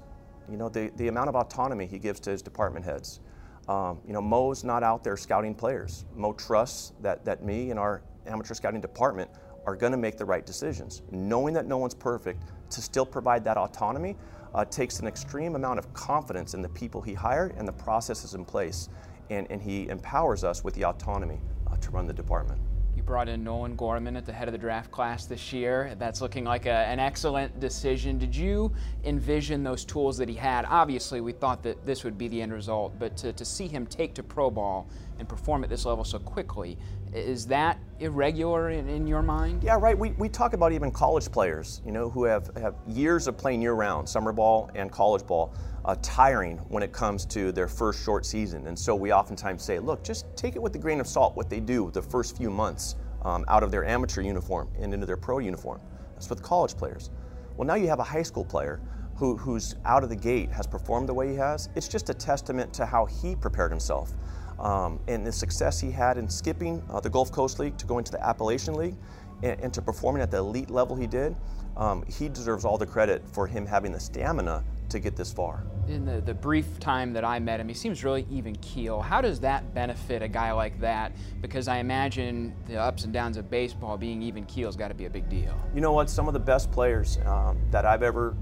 you 0.51 0.57
know, 0.57 0.69
the, 0.69 0.91
the 0.97 1.09
amount 1.09 1.29
of 1.29 1.37
autonomy 1.37 1.87
he 1.87 1.99
gives 1.99 2.21
to 2.21 2.31
his 2.31 2.43
department 2.43 2.85
heads. 2.85 3.21
Um, 3.69 4.01
you 4.07 4.13
know, 4.13 4.23
Mo's 4.23 4.65
not 4.65 4.83
out 4.83 5.05
there 5.05 5.17
scouting 5.17 5.55
players. 5.55 6.07
Mo 6.15 6.33
trusts 6.33 6.93
that, 7.03 7.25
that 7.25 7.45
me 7.45 7.71
and 7.71 7.79
our 7.79 8.03
amateur 8.27 8.55
scouting 8.55 8.81
department 8.81 9.31
are 9.67 9.77
going 9.77 9.93
to 9.93 9.99
make 9.99 10.17
the 10.17 10.25
right 10.25 10.47
decisions. 10.47 11.03
Knowing 11.11 11.53
that 11.55 11.67
no 11.67 11.77
one's 11.77 11.95
perfect, 11.95 12.43
to 12.71 12.81
still 12.81 13.05
provide 13.05 13.45
that 13.45 13.57
autonomy 13.57 14.17
uh, 14.55 14.65
takes 14.65 15.01
an 15.01 15.07
extreme 15.07 15.55
amount 15.55 15.79
of 15.79 15.93
confidence 15.93 16.55
in 16.55 16.63
the 16.63 16.69
people 16.71 17.03
he 17.03 17.13
hired 17.13 17.55
and 17.57 17.69
the 17.69 17.73
processes 17.73 18.35
in 18.35 18.45
place. 18.45 18.89
And, 19.31 19.47
and 19.51 19.61
he 19.61 19.89
empowers 19.89 20.45
us 20.45 20.65
with 20.65 20.75
the 20.75 20.85
autonomy 20.85 21.41
uh, 21.67 21.77
to 21.77 21.91
run 21.91 22.07
the 22.07 22.15
department. 22.15 22.61
Brought 23.09 23.31
in 23.31 23.43
Nolan 23.43 23.75
Gorman 23.75 24.17
at 24.17 24.27
the 24.27 24.35
head 24.35 24.49
of 24.49 24.53
the 24.53 24.59
draft 24.59 24.91
class 24.91 25.25
this 25.25 25.51
year. 25.51 25.95
That's 25.99 26.21
looking 26.21 26.45
like 26.45 26.67
a, 26.67 26.71
an 26.71 27.01
excellent 27.01 27.59
decision. 27.59 28.19
Did 28.19 28.37
you 28.37 28.71
envision 29.03 29.63
those 29.63 29.87
tools 29.87 30.19
that 30.19 30.29
he 30.29 30.35
had? 30.35 30.67
Obviously, 30.69 31.23
we 31.23 31.33
thought 31.33 31.63
that 31.63 31.87
this 31.87 32.05
would 32.05 32.19
be 32.19 32.29
the 32.29 32.43
end 32.43 32.53
result, 32.53 32.99
but 32.99 33.17
to, 33.17 33.33
to 33.33 33.47
see 33.47 33.67
him 33.67 33.87
take 33.87 34.13
to 34.13 34.23
pro 34.23 34.51
ball 34.51 34.91
and 35.19 35.27
perform 35.27 35.65
at 35.65 35.71
this 35.71 35.87
level 35.87 36.05
so 36.05 36.19
quickly, 36.19 36.77
is 37.15 37.47
that 37.47 37.79
irregular 38.01 38.71
in, 38.71 38.89
in, 38.89 39.07
your 39.07 39.23
mind? 39.23 39.63
Yeah, 39.63 39.79
right. 39.81 39.99
We, 39.99 40.11
we 40.13 40.29
talk 40.29 40.53
about 40.53 40.73
even 40.73 40.91
college 40.91 41.31
players, 41.31 41.81
you 41.85 41.93
know, 41.93 42.11
who 42.11 42.25
have, 42.25 42.51
have 42.57 42.75
years 42.87 43.27
of 43.27 43.37
playing 43.37 43.63
year 43.63 43.75
round, 43.75 44.09
summer 44.09 44.33
ball 44.33 44.71
and 44.75 44.91
college 44.91 45.27
ball, 45.27 45.55
uh, 45.85 45.97
tiring 46.03 46.59
when 46.69 46.83
it 46.83 46.93
comes 46.93 47.25
to 47.27 47.53
their 47.53 47.69
first 47.69 48.05
short 48.05 48.27
season. 48.27 48.67
And 48.67 48.79
so 48.79 48.95
we 48.95 49.13
oftentimes 49.13 49.63
say, 49.63 49.79
look, 49.79 50.05
just 50.05 50.27
take 50.37 50.57
it 50.57 50.63
with 50.63 50.75
a 50.75 50.79
grain 50.79 51.01
of 51.01 51.07
salt 51.07 51.37
what 51.37 51.51
they 51.51 51.61
do 51.61 51.91
the 51.93 52.03
first 52.03 52.37
few 52.37 52.51
months 52.51 52.97
um, 53.23 53.45
out 53.49 53.63
of 53.63 53.71
their 53.71 53.85
amateur 53.85 54.21
uniform 54.21 54.69
and 54.79 54.93
into 54.93 55.07
their 55.07 55.17
pro 55.17 55.39
uniform. 55.39 55.81
That's 56.15 56.31
with 56.31 56.43
college 56.43 56.77
players. 56.77 57.11
Well, 57.57 57.67
now 57.67 57.75
you 57.75 57.89
have 57.89 57.99
a 57.99 58.05
high 58.05 58.23
school 58.23 58.45
player 58.45 58.81
who, 59.17 59.37
who's 59.37 59.75
out 59.85 60.05
of 60.05 60.11
the 60.11 60.17
gate 60.17 60.51
has 60.53 60.67
performed 60.67 61.09
the 61.09 61.15
way 61.15 61.31
he 61.31 61.35
has. 61.35 61.69
It's 61.75 61.89
just 61.89 62.09
a 62.09 62.15
testament 62.15 62.73
to 62.75 62.87
how 62.87 63.07
he 63.07 63.35
prepared 63.35 63.73
himself 63.73 64.15
um, 64.59 65.01
and 65.09 65.27
the 65.27 65.33
success 65.33 65.81
he 65.81 65.91
had 65.91 66.19
in 66.19 66.29
skipping 66.29 66.83
uh, 66.91 67.01
the 67.01 67.11
Gulf 67.11 67.31
Coast 67.31 67.59
League 67.59 67.77
to 67.79 67.87
go 67.87 67.99
into 67.99 68.13
the 68.13 68.25
Appalachian 68.25 68.75
League 68.75 68.97
and, 69.43 69.61
and 69.61 69.75
to 69.75 69.83
performing 69.83 70.23
at 70.23 70.31
the 70.31 70.39
elite 70.39 70.71
level 70.71 70.97
he 70.97 71.07
did, 71.07 71.37
um, 71.77 72.05
he 72.07 72.29
deserves 72.29 72.65
all 72.65 72.77
the 72.77 72.87
credit 72.87 73.23
for 73.31 73.47
him 73.47 73.65
having 73.65 73.93
the 73.93 74.01
stamina 74.01 74.65
to 74.89 74.99
get 74.99 75.17
this 75.17 75.33
far. 75.33 75.65
In 75.87 76.05
the, 76.05 76.21
the 76.21 76.35
brief 76.35 76.79
time 76.81 77.13
that 77.13 77.25
I 77.25 77.39
met 77.39 77.61
him, 77.61 77.69
he 77.69 77.75
seems 77.75 78.05
really 78.05 78.27
even 78.31 78.57
keel. 78.57 79.01
How 79.01 79.21
does 79.21 79.39
that 79.41 79.75
benefit 79.75 80.23
a 80.23 80.29
guy 80.29 80.53
like 80.53 80.81
that? 80.81 81.13
Because 81.41 81.69
I 81.69 81.79
imagine 81.79 82.55
the 82.67 82.77
ups 82.77 83.05
and 83.05 83.13
downs 83.13 83.37
of 83.37 83.51
baseball 83.51 83.97
being 83.97 84.23
even 84.23 84.45
keel 84.47 84.69
has 84.69 84.77
got 84.77 84.89
to 84.89 84.95
be 84.95 85.05
a 85.05 85.11
big 85.11 85.29
deal. 85.29 85.55
You 85.75 85.81
know 85.81 85.93
what? 85.93 86.11
Some 86.11 86.27
of 86.27 86.35
the 86.35 86.41
best 86.41 86.71
players 86.73 87.19
um, 87.27 87.59
that 87.71 87.85
I've 87.85 88.03
ever 88.03 88.37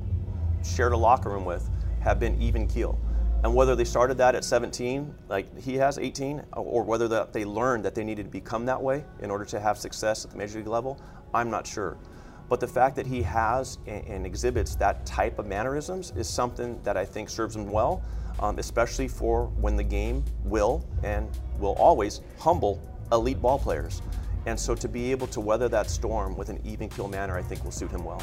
shared 0.64 0.92
a 0.92 0.96
locker 0.96 1.30
room 1.30 1.44
with 1.44 1.68
have 2.00 2.18
been 2.18 2.40
even 2.40 2.66
keel. 2.66 2.98
And 3.46 3.54
whether 3.54 3.76
they 3.76 3.84
started 3.84 4.18
that 4.18 4.34
at 4.34 4.44
17, 4.44 5.14
like 5.28 5.56
he 5.56 5.76
has 5.76 5.98
18, 5.98 6.42
or 6.56 6.82
whether 6.82 7.06
that 7.06 7.32
they 7.32 7.44
learned 7.44 7.84
that 7.84 7.94
they 7.94 8.02
needed 8.02 8.24
to 8.24 8.28
become 8.28 8.66
that 8.66 8.82
way 8.82 9.04
in 9.20 9.30
order 9.30 9.44
to 9.44 9.60
have 9.60 9.78
success 9.78 10.24
at 10.24 10.32
the 10.32 10.36
major 10.36 10.58
league 10.58 10.66
level, 10.66 11.00
I'm 11.32 11.48
not 11.48 11.64
sure. 11.64 11.96
But 12.48 12.58
the 12.58 12.66
fact 12.66 12.96
that 12.96 13.06
he 13.06 13.22
has 13.22 13.78
and, 13.86 14.26
exhibits 14.26 14.74
that 14.74 15.06
type 15.06 15.38
of 15.38 15.46
mannerisms 15.46 16.12
is 16.16 16.28
something 16.28 16.82
that 16.82 16.96
I 16.96 17.04
think 17.04 17.30
serves 17.30 17.54
him 17.54 17.70
well, 17.70 18.02
um, 18.40 18.58
especially 18.58 19.06
for 19.06 19.46
when 19.60 19.76
the 19.76 19.84
game 19.84 20.24
will 20.42 20.84
and 21.04 21.30
will 21.60 21.74
always 21.74 22.22
humble 22.40 22.82
elite 23.12 23.40
ball 23.40 23.60
players. 23.60 24.02
And 24.46 24.58
so 24.58 24.74
to 24.74 24.88
be 24.88 25.12
able 25.12 25.28
to 25.28 25.40
weather 25.40 25.68
that 25.68 25.88
storm 25.88 26.36
with 26.36 26.48
an 26.48 26.60
even 26.64 26.88
keel 26.88 27.06
manner, 27.06 27.38
I 27.38 27.42
think 27.42 27.62
will 27.62 27.70
suit 27.70 27.92
him 27.92 28.04
well. 28.04 28.20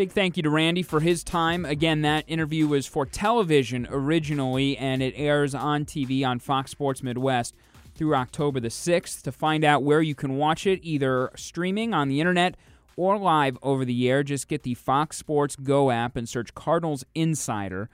Big 0.00 0.12
thank 0.12 0.38
you 0.38 0.42
to 0.42 0.48
Randy 0.48 0.82
for 0.82 1.00
his 1.00 1.22
time. 1.22 1.66
Again, 1.66 2.00
that 2.00 2.24
interview 2.26 2.66
was 2.66 2.86
for 2.86 3.04
television 3.04 3.86
originally, 3.90 4.74
and 4.78 5.02
it 5.02 5.12
airs 5.14 5.54
on 5.54 5.84
TV 5.84 6.26
on 6.26 6.38
Fox 6.38 6.70
Sports 6.70 7.02
Midwest 7.02 7.54
through 7.94 8.14
October 8.14 8.60
the 8.60 8.68
6th. 8.68 9.20
To 9.20 9.30
find 9.30 9.62
out 9.62 9.82
where 9.82 10.00
you 10.00 10.14
can 10.14 10.38
watch 10.38 10.66
it, 10.66 10.80
either 10.82 11.30
streaming 11.36 11.92
on 11.92 12.08
the 12.08 12.18
internet 12.18 12.56
or 12.96 13.18
live 13.18 13.58
over 13.62 13.84
the 13.84 14.08
air, 14.08 14.22
just 14.22 14.48
get 14.48 14.62
the 14.62 14.72
Fox 14.72 15.18
Sports 15.18 15.54
Go 15.54 15.90
app 15.90 16.16
and 16.16 16.26
search 16.26 16.54
Cardinals 16.54 17.04
Insider 17.14 17.90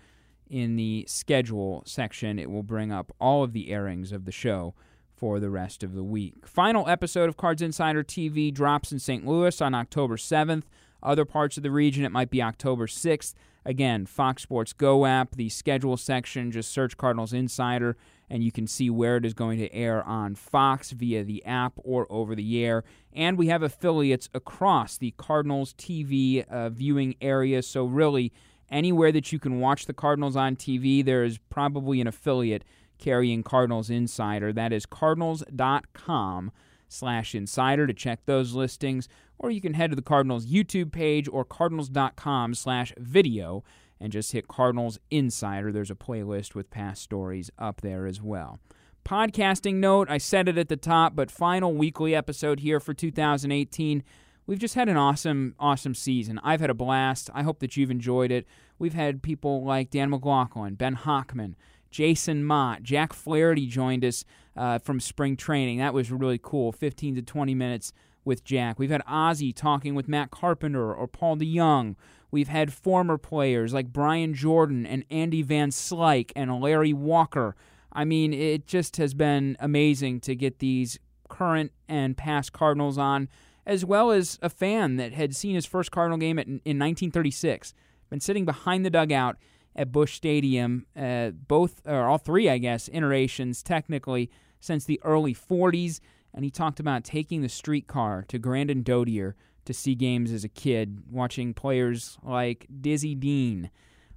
in 0.48 0.76
the 0.76 1.06
schedule 1.08 1.82
section. 1.86 2.38
It 2.38 2.52
will 2.52 2.62
bring 2.62 2.92
up 2.92 3.10
all 3.20 3.42
of 3.42 3.52
the 3.52 3.72
airings 3.72 4.12
of 4.12 4.26
the 4.26 4.30
show 4.30 4.74
for 5.16 5.40
the 5.40 5.50
rest 5.50 5.82
of 5.82 5.96
the 5.96 6.04
week. 6.04 6.46
Final 6.46 6.88
episode 6.88 7.28
of 7.28 7.36
Cards 7.36 7.62
Insider 7.62 8.04
TV 8.04 8.54
drops 8.54 8.92
in 8.92 9.00
St. 9.00 9.26
Louis 9.26 9.60
on 9.60 9.74
October 9.74 10.16
7th. 10.16 10.62
Other 11.02 11.24
parts 11.24 11.56
of 11.56 11.62
the 11.62 11.70
region, 11.70 12.04
it 12.04 12.12
might 12.12 12.30
be 12.30 12.42
October 12.42 12.87
6th. 12.87 13.35
Again, 13.64 14.06
Fox 14.06 14.42
Sports 14.42 14.72
Go 14.72 15.06
app, 15.06 15.35
the 15.35 15.48
schedule 15.48 15.96
section, 15.96 16.52
just 16.52 16.70
search 16.70 16.96
Cardinals 16.96 17.32
Insider, 17.32 17.96
and 18.30 18.44
you 18.44 18.52
can 18.52 18.68
see 18.68 18.90
where 18.90 19.16
it 19.16 19.24
is 19.24 19.35
going 19.35 19.59
to 19.59 19.72
air 19.74 20.04
on 20.04 20.37
Fox 20.37 20.92
via 20.92 21.24
the 21.24 21.44
app 21.44 21.72
or 21.76 22.06
over 22.09 22.37
the 22.37 22.64
air. 22.64 22.85
And 23.12 23.37
we 23.37 23.48
have 23.48 23.62
affiliates 23.62 24.28
across 24.32 24.96
the 24.96 25.14
Cardinals 25.16 25.74
TV 25.74 26.46
uh, 26.48 26.68
viewing 26.68 27.16
area, 27.20 27.61
so 27.62 27.85
really, 27.85 28.32
anywhere 28.70 29.11
that 29.11 29.32
you 29.32 29.40
can 29.40 29.59
watch 29.59 29.87
the 29.87 29.92
Cardinals 29.92 30.37
on 30.37 30.54
TV, 30.54 31.04
there 31.04 31.24
is 31.24 31.38
probably 31.50 32.00
an 32.00 32.06
affiliate 32.06 32.64
carrying 32.98 33.42
Cardinals 33.42 33.90
Insider. 33.90 34.52
That 34.52 34.72
is 34.72 34.87
cardinals.com 34.87 36.52
slash 36.88 37.35
insider 37.35 37.87
to 37.87 37.92
check 37.92 38.20
those 38.26 38.54
listings 38.54 39.09
or 39.38 39.51
you 39.51 39.61
can 39.61 39.75
head 39.75 39.90
to 39.90 39.96
the 39.96 40.03
Cardinals 40.03 40.46
YouTube 40.46 40.92
page 40.92 41.29
or 41.29 41.44
cardinals.com 41.44 42.55
slash 42.55 42.92
video 42.99 43.64
and 44.01 44.12
just 44.12 44.33
hit 44.33 44.49
Cardinals 44.49 44.99
Insider. 45.11 45.72
There's 45.72 45.90
a 45.90 45.94
playlist 45.94 46.55
with 46.55 46.70
past 46.70 47.03
stories 47.03 47.51
up 47.59 47.81
there 47.81 48.07
as 48.07 48.20
well. 48.20 48.59
Podcasting 49.05 49.77
note, 49.77 50.11
I 50.11 50.18
said 50.18 50.49
it 50.49 50.59
at 50.59 50.68
the 50.68 50.77
top, 50.77 51.14
but 51.14 51.31
final 51.31 51.72
weekly 51.72 52.14
episode 52.14 52.61
here 52.61 52.81
for 52.81 52.92
2018. 52.92 54.03
We've 54.46 54.59
just 54.59 54.75
had 54.75 54.88
an 54.88 54.96
awesome, 54.96 55.55
awesome 55.59 55.94
season. 55.94 56.40
I've 56.42 56.61
had 56.61 56.70
a 56.70 56.75
blast. 56.75 57.31
I 57.35 57.42
hope 57.42 57.61
that 57.61 57.77
you've 57.77 57.90
enjoyed 57.90 58.31
it. 58.31 58.46
We've 58.79 58.94
had 58.94 59.22
people 59.22 59.64
like 59.64 59.90
Dan 59.90 60.11
McLaughlin, 60.11 60.75
Ben 60.75 60.96
Hochman, 60.96 61.55
Jason 61.90 62.44
Motte, 62.44 62.83
Jack 62.83 63.12
Flaherty 63.12 63.66
joined 63.66 64.05
us 64.05 64.25
uh, 64.57 64.79
from 64.79 65.01
spring 65.01 65.37
training. 65.37 65.79
That 65.79 65.94
was 65.94 66.11
really 66.11 66.40
cool. 66.42 66.72
15 66.72 67.16
to 67.16 67.22
20 67.22 67.55
minutes 67.55 67.92
with 68.26 68.44
Jack. 68.44 68.78
We've 68.78 68.90
had 68.90 69.02
Ozzie 69.06 69.52
talking 69.52 69.94
with 69.94 70.08
Matt 70.08 70.30
Carpenter 70.30 70.92
or 70.92 71.06
Paul 71.06 71.36
DeJong. 71.36 71.94
We've 72.30 72.48
had 72.48 72.72
former 72.72 73.16
players 73.16 73.72
like 73.72 73.92
Brian 73.92 74.34
Jordan 74.34 74.84
and 74.84 75.04
Andy 75.10 75.42
Van 75.42 75.70
Slyke 75.70 76.32
and 76.34 76.60
Larry 76.60 76.92
Walker. 76.92 77.54
I 77.92 78.04
mean, 78.04 78.34
it 78.34 78.66
just 78.66 78.96
has 78.98 79.14
been 79.14 79.56
amazing 79.60 80.20
to 80.20 80.34
get 80.34 80.58
these 80.58 80.98
current 81.28 81.72
and 81.88 82.16
past 82.16 82.52
Cardinals 82.52 82.98
on, 82.98 83.28
as 83.64 83.84
well 83.84 84.10
as 84.10 84.38
a 84.42 84.50
fan 84.50 84.96
that 84.96 85.12
had 85.12 85.34
seen 85.34 85.54
his 85.54 85.64
first 85.64 85.90
Cardinal 85.90 86.18
game 86.18 86.38
in 86.38 86.48
1936. 86.48 87.72
Been 88.10 88.20
sitting 88.20 88.44
behind 88.44 88.84
the 88.84 88.90
dugout 88.90 89.36
at 89.74 89.92
Busch 89.92 90.14
Stadium, 90.14 90.86
uh, 90.96 91.30
both 91.30 91.80
or 91.86 92.08
all 92.08 92.18
three, 92.18 92.50
I 92.50 92.58
guess, 92.58 92.90
iterations 92.92 93.62
technically 93.62 94.30
since 94.60 94.84
the 94.84 95.00
early 95.04 95.34
40s 95.34 96.00
and 96.37 96.44
he 96.44 96.51
talked 96.51 96.79
about 96.79 97.03
taking 97.03 97.42
the 97.42 97.49
streetcar 97.49 98.25
to 98.29 98.38
Grand 98.38 98.70
and 98.70 98.85
Dodier 98.85 99.35
to 99.64 99.75
see 99.75 99.96
games 99.96 100.31
as 100.31 100.44
a 100.44 100.49
kid, 100.49 101.01
watching 101.11 101.53
players 101.55 102.18
like 102.22 102.68
Dizzy 102.81 103.16
Dean 103.16 103.70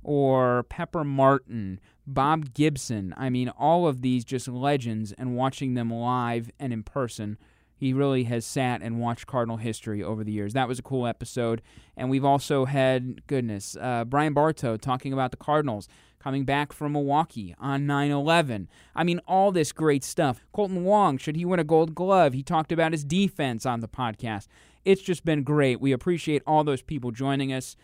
or 0.04 0.64
Pepper 0.64 1.04
Martin, 1.04 1.80
Bob 2.06 2.54
Gibson. 2.54 3.14
I 3.18 3.30
mean, 3.30 3.50
all 3.50 3.88
of 3.88 4.02
these 4.02 4.24
just 4.24 4.48
legends, 4.48 5.12
and 5.14 5.36
watching 5.36 5.74
them 5.74 5.90
live 5.92 6.52
and 6.60 6.72
in 6.72 6.84
person. 6.84 7.38
he 7.80 7.94
really 7.94 8.26
has 8.26 8.46
sat 8.46 8.82
and 8.82 9.00
watched 9.00 9.26
Cardinal 9.26 9.58
history 9.58 10.04
over 10.04 10.24
the 10.24 10.34
years. 10.34 10.54
That 10.54 10.68
was 10.68 10.80
a 10.80 10.84
cool 10.84 11.08
episode. 11.08 11.62
And 11.96 12.10
we've 12.10 12.26
also 12.26 12.66
had, 12.66 13.26
goodness, 13.26 13.78
uh, 13.80 14.04
Brian 14.04 14.34
Bartow 14.34 14.76
talking 14.76 15.14
about 15.14 15.32
the 15.32 15.38
Cardinals 15.38 15.88
coming 16.20 16.46
back 16.46 16.74
from 16.74 16.92
Milwaukee 16.92 17.56
on 17.60 17.88
9 17.88 18.12
11. 18.12 18.68
I 18.96 19.04
mean, 19.04 19.20
all 19.28 19.52
this 19.52 19.72
great 19.72 20.04
stuff. 20.04 20.42
Kolten 20.54 20.82
Wong, 20.82 21.18
should 21.18 21.36
he 21.36 21.46
win 21.46 21.60
a 21.60 21.64
gold 21.64 21.96
glove? 21.96 22.34
He 22.34 22.44
talked 22.44 22.72
about 22.72 22.92
his 22.92 23.04
defense 23.04 23.66
on 23.66 23.80
the 23.80 23.88
podcast. 23.88 24.48
It's 24.86 25.02
just 25.02 25.26
been 25.26 25.44
great. 25.44 25.82
We 25.82 25.92
appreciate 25.92 26.44
all 26.46 26.64
those 26.64 26.82
people 26.82 27.12
joining 27.12 27.54
us 27.54 27.76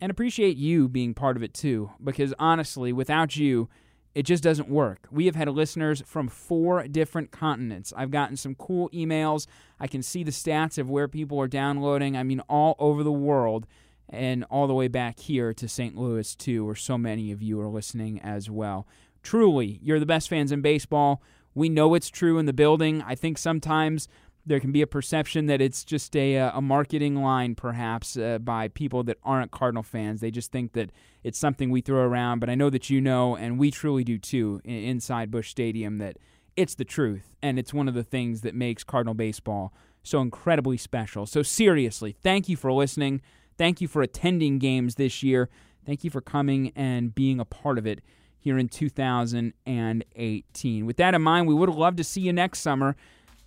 and 0.00 0.10
appreciate 0.10 0.56
you 0.56 0.88
being 0.88 1.14
part 1.14 1.36
of 1.36 1.42
it 1.42 1.54
too, 1.54 1.90
because 2.02 2.32
honestly, 2.38 2.92
without 2.92 3.36
you, 3.36 3.68
it 4.14 4.24
just 4.24 4.42
doesn't 4.42 4.68
work. 4.68 5.06
We 5.10 5.26
have 5.26 5.36
had 5.36 5.48
listeners 5.48 6.02
from 6.04 6.28
four 6.28 6.86
different 6.88 7.30
continents. 7.30 7.92
I've 7.96 8.10
gotten 8.10 8.36
some 8.36 8.56
cool 8.56 8.88
emails. 8.90 9.46
I 9.78 9.86
can 9.86 10.02
see 10.02 10.24
the 10.24 10.32
stats 10.32 10.78
of 10.78 10.90
where 10.90 11.06
people 11.06 11.40
are 11.40 11.46
downloading. 11.48 12.16
I 12.16 12.24
mean, 12.24 12.40
all 12.48 12.74
over 12.78 13.02
the 13.02 13.12
world 13.12 13.66
and 14.10 14.44
all 14.50 14.66
the 14.66 14.74
way 14.74 14.88
back 14.88 15.20
here 15.20 15.54
to 15.54 15.68
St. 15.68 15.96
Louis, 15.96 16.34
too, 16.34 16.64
where 16.64 16.74
so 16.74 16.98
many 16.98 17.32
of 17.32 17.42
you 17.42 17.60
are 17.60 17.68
listening 17.68 18.20
as 18.20 18.50
well. 18.50 18.86
Truly, 19.22 19.78
you're 19.82 20.00
the 20.00 20.06
best 20.06 20.28
fans 20.28 20.52
in 20.52 20.60
baseball. 20.60 21.22
We 21.54 21.68
know 21.68 21.94
it's 21.94 22.08
true 22.08 22.38
in 22.38 22.46
the 22.46 22.52
building. 22.52 23.02
I 23.02 23.14
think 23.14 23.38
sometimes 23.38 24.08
there 24.46 24.60
can 24.60 24.72
be 24.72 24.82
a 24.82 24.86
perception 24.86 25.46
that 25.46 25.60
it's 25.60 25.84
just 25.84 26.16
a, 26.16 26.38
uh, 26.38 26.58
a 26.58 26.62
marketing 26.62 27.22
line, 27.22 27.54
perhaps, 27.54 28.16
uh, 28.16 28.38
by 28.38 28.68
people 28.68 29.02
that 29.04 29.18
aren't 29.22 29.50
Cardinal 29.50 29.82
fans. 29.82 30.20
They 30.20 30.30
just 30.30 30.50
think 30.50 30.72
that 30.72 30.90
it's 31.22 31.38
something 31.38 31.70
we 31.70 31.80
throw 31.80 32.00
around. 32.00 32.40
But 32.40 32.50
I 32.50 32.54
know 32.54 32.70
that 32.70 32.88
you 32.90 33.00
know, 33.00 33.36
and 33.36 33.58
we 33.58 33.70
truly 33.70 34.04
do 34.04 34.18
too, 34.18 34.60
inside 34.64 35.30
Busch 35.30 35.50
Stadium, 35.50 35.98
that 35.98 36.16
it's 36.56 36.74
the 36.74 36.84
truth. 36.84 37.34
And 37.42 37.58
it's 37.58 37.74
one 37.74 37.88
of 37.88 37.94
the 37.94 38.02
things 38.02 38.40
that 38.40 38.54
makes 38.54 38.82
Cardinal 38.82 39.14
baseball 39.14 39.74
so 40.02 40.20
incredibly 40.20 40.76
special. 40.76 41.26
So, 41.26 41.42
seriously, 41.42 42.16
thank 42.22 42.48
you 42.48 42.56
for 42.56 42.72
listening. 42.72 43.20
Thank 43.60 43.80
you 43.82 43.88
for 43.88 44.00
attending 44.00 44.58
games 44.58 44.94
this 44.94 45.22
year. 45.22 45.50
Thank 45.84 46.02
you 46.02 46.08
for 46.08 46.22
coming 46.22 46.72
and 46.74 47.14
being 47.14 47.38
a 47.38 47.44
part 47.44 47.76
of 47.76 47.86
it 47.86 48.00
here 48.38 48.56
in 48.56 48.70
2018. 48.70 50.86
With 50.86 50.96
that 50.96 51.14
in 51.14 51.20
mind, 51.20 51.46
we 51.46 51.52
would 51.52 51.68
loved 51.68 51.98
to 51.98 52.04
see 52.04 52.22
you 52.22 52.32
next 52.32 52.60
summer. 52.60 52.96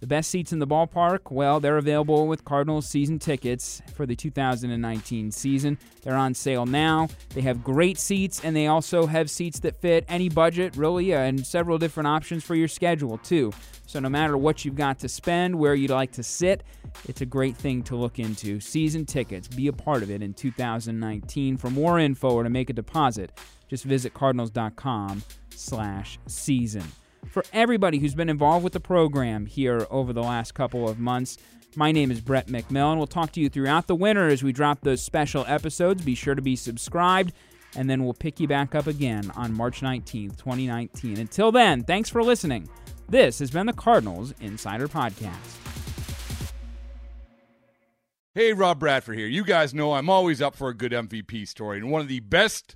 The 0.03 0.07
best 0.07 0.31
seats 0.31 0.51
in 0.51 0.59
the 0.59 0.67
ballpark, 0.67 1.31
well, 1.31 1.61
they're 1.61 1.77
available 1.77 2.27
with 2.27 2.43
Cardinals 2.43 2.85
season 2.85 3.19
tickets 3.19 3.81
for 3.95 4.05
the 4.05 4.17
2019 4.17 5.31
season. 5.31 5.77
They're 6.01 6.17
on 6.17 6.33
sale 6.33 6.65
now. 6.65 7.07
They 7.29 7.39
have 7.39 7.63
great 7.63 7.97
seats, 7.97 8.41
and 8.43 8.53
they 8.53 8.67
also 8.67 9.05
have 9.05 9.29
seats 9.29 9.61
that 9.61 9.77
fit 9.77 10.03
any 10.09 10.27
budget, 10.27 10.75
really, 10.75 11.13
uh, 11.13 11.19
and 11.19 11.47
several 11.47 11.77
different 11.77 12.07
options 12.07 12.43
for 12.43 12.53
your 12.53 12.67
schedule, 12.67 13.17
too. 13.17 13.53
So, 13.87 14.01
no 14.01 14.09
matter 14.09 14.35
what 14.35 14.65
you've 14.65 14.75
got 14.75 14.99
to 14.99 15.07
spend, 15.07 15.55
where 15.55 15.73
you'd 15.73 15.89
like 15.89 16.11
to 16.11 16.23
sit, 16.23 16.63
it's 17.07 17.21
a 17.21 17.25
great 17.25 17.55
thing 17.55 17.81
to 17.83 17.95
look 17.95 18.19
into. 18.19 18.59
Season 18.59 19.05
tickets, 19.05 19.47
be 19.47 19.67
a 19.67 19.73
part 19.73 20.03
of 20.03 20.11
it 20.11 20.21
in 20.21 20.33
2019. 20.33 21.55
For 21.55 21.69
more 21.69 21.97
info 21.97 22.31
or 22.31 22.43
to 22.43 22.49
make 22.49 22.69
a 22.69 22.73
deposit, 22.73 23.31
just 23.69 23.85
visit 23.85 24.13
cardinals.com 24.13 25.23
slash 25.55 26.19
season 26.27 26.83
for 27.27 27.43
everybody 27.53 27.99
who's 27.99 28.15
been 28.15 28.29
involved 28.29 28.63
with 28.63 28.73
the 28.73 28.79
program 28.79 29.45
here 29.45 29.87
over 29.89 30.13
the 30.13 30.21
last 30.21 30.53
couple 30.53 30.87
of 30.87 30.99
months. 30.99 31.37
My 31.75 31.91
name 31.91 32.11
is 32.11 32.21
Brett 32.21 32.47
McMillan. 32.47 32.97
We'll 32.97 33.07
talk 33.07 33.31
to 33.33 33.39
you 33.39 33.49
throughout 33.49 33.87
the 33.87 33.95
winter 33.95 34.27
as 34.27 34.43
we 34.43 34.53
drop 34.53 34.81
those 34.81 35.01
special 35.01 35.43
episodes. 35.47 36.03
Be 36.03 36.15
sure 36.15 36.35
to 36.35 36.41
be 36.41 36.55
subscribed, 36.55 37.33
and 37.75 37.89
then 37.89 38.03
we'll 38.03 38.13
pick 38.13 38.39
you 38.39 38.47
back 38.47 38.75
up 38.75 38.87
again 38.87 39.31
on 39.35 39.53
March 39.53 39.81
19th, 39.81 40.37
2019. 40.37 41.17
Until 41.19 41.51
then, 41.51 41.83
thanks 41.83 42.09
for 42.09 42.23
listening. 42.23 42.69
This 43.09 43.39
has 43.39 43.49
been 43.51 43.65
the 43.65 43.73
Cardinals 43.73 44.33
Insider 44.39 44.87
Podcast. 44.87 45.59
Hey, 48.35 48.53
Rob 48.53 48.79
Bradford 48.79 49.17
here. 49.17 49.27
You 49.27 49.43
guys 49.43 49.73
know 49.73 49.93
I'm 49.93 50.09
always 50.09 50.41
up 50.41 50.55
for 50.55 50.69
a 50.69 50.73
good 50.73 50.91
MVP 50.91 51.47
story, 51.47 51.77
and 51.77 51.91
one 51.91 52.01
of 52.01 52.07
the 52.07 52.19
best 52.19 52.75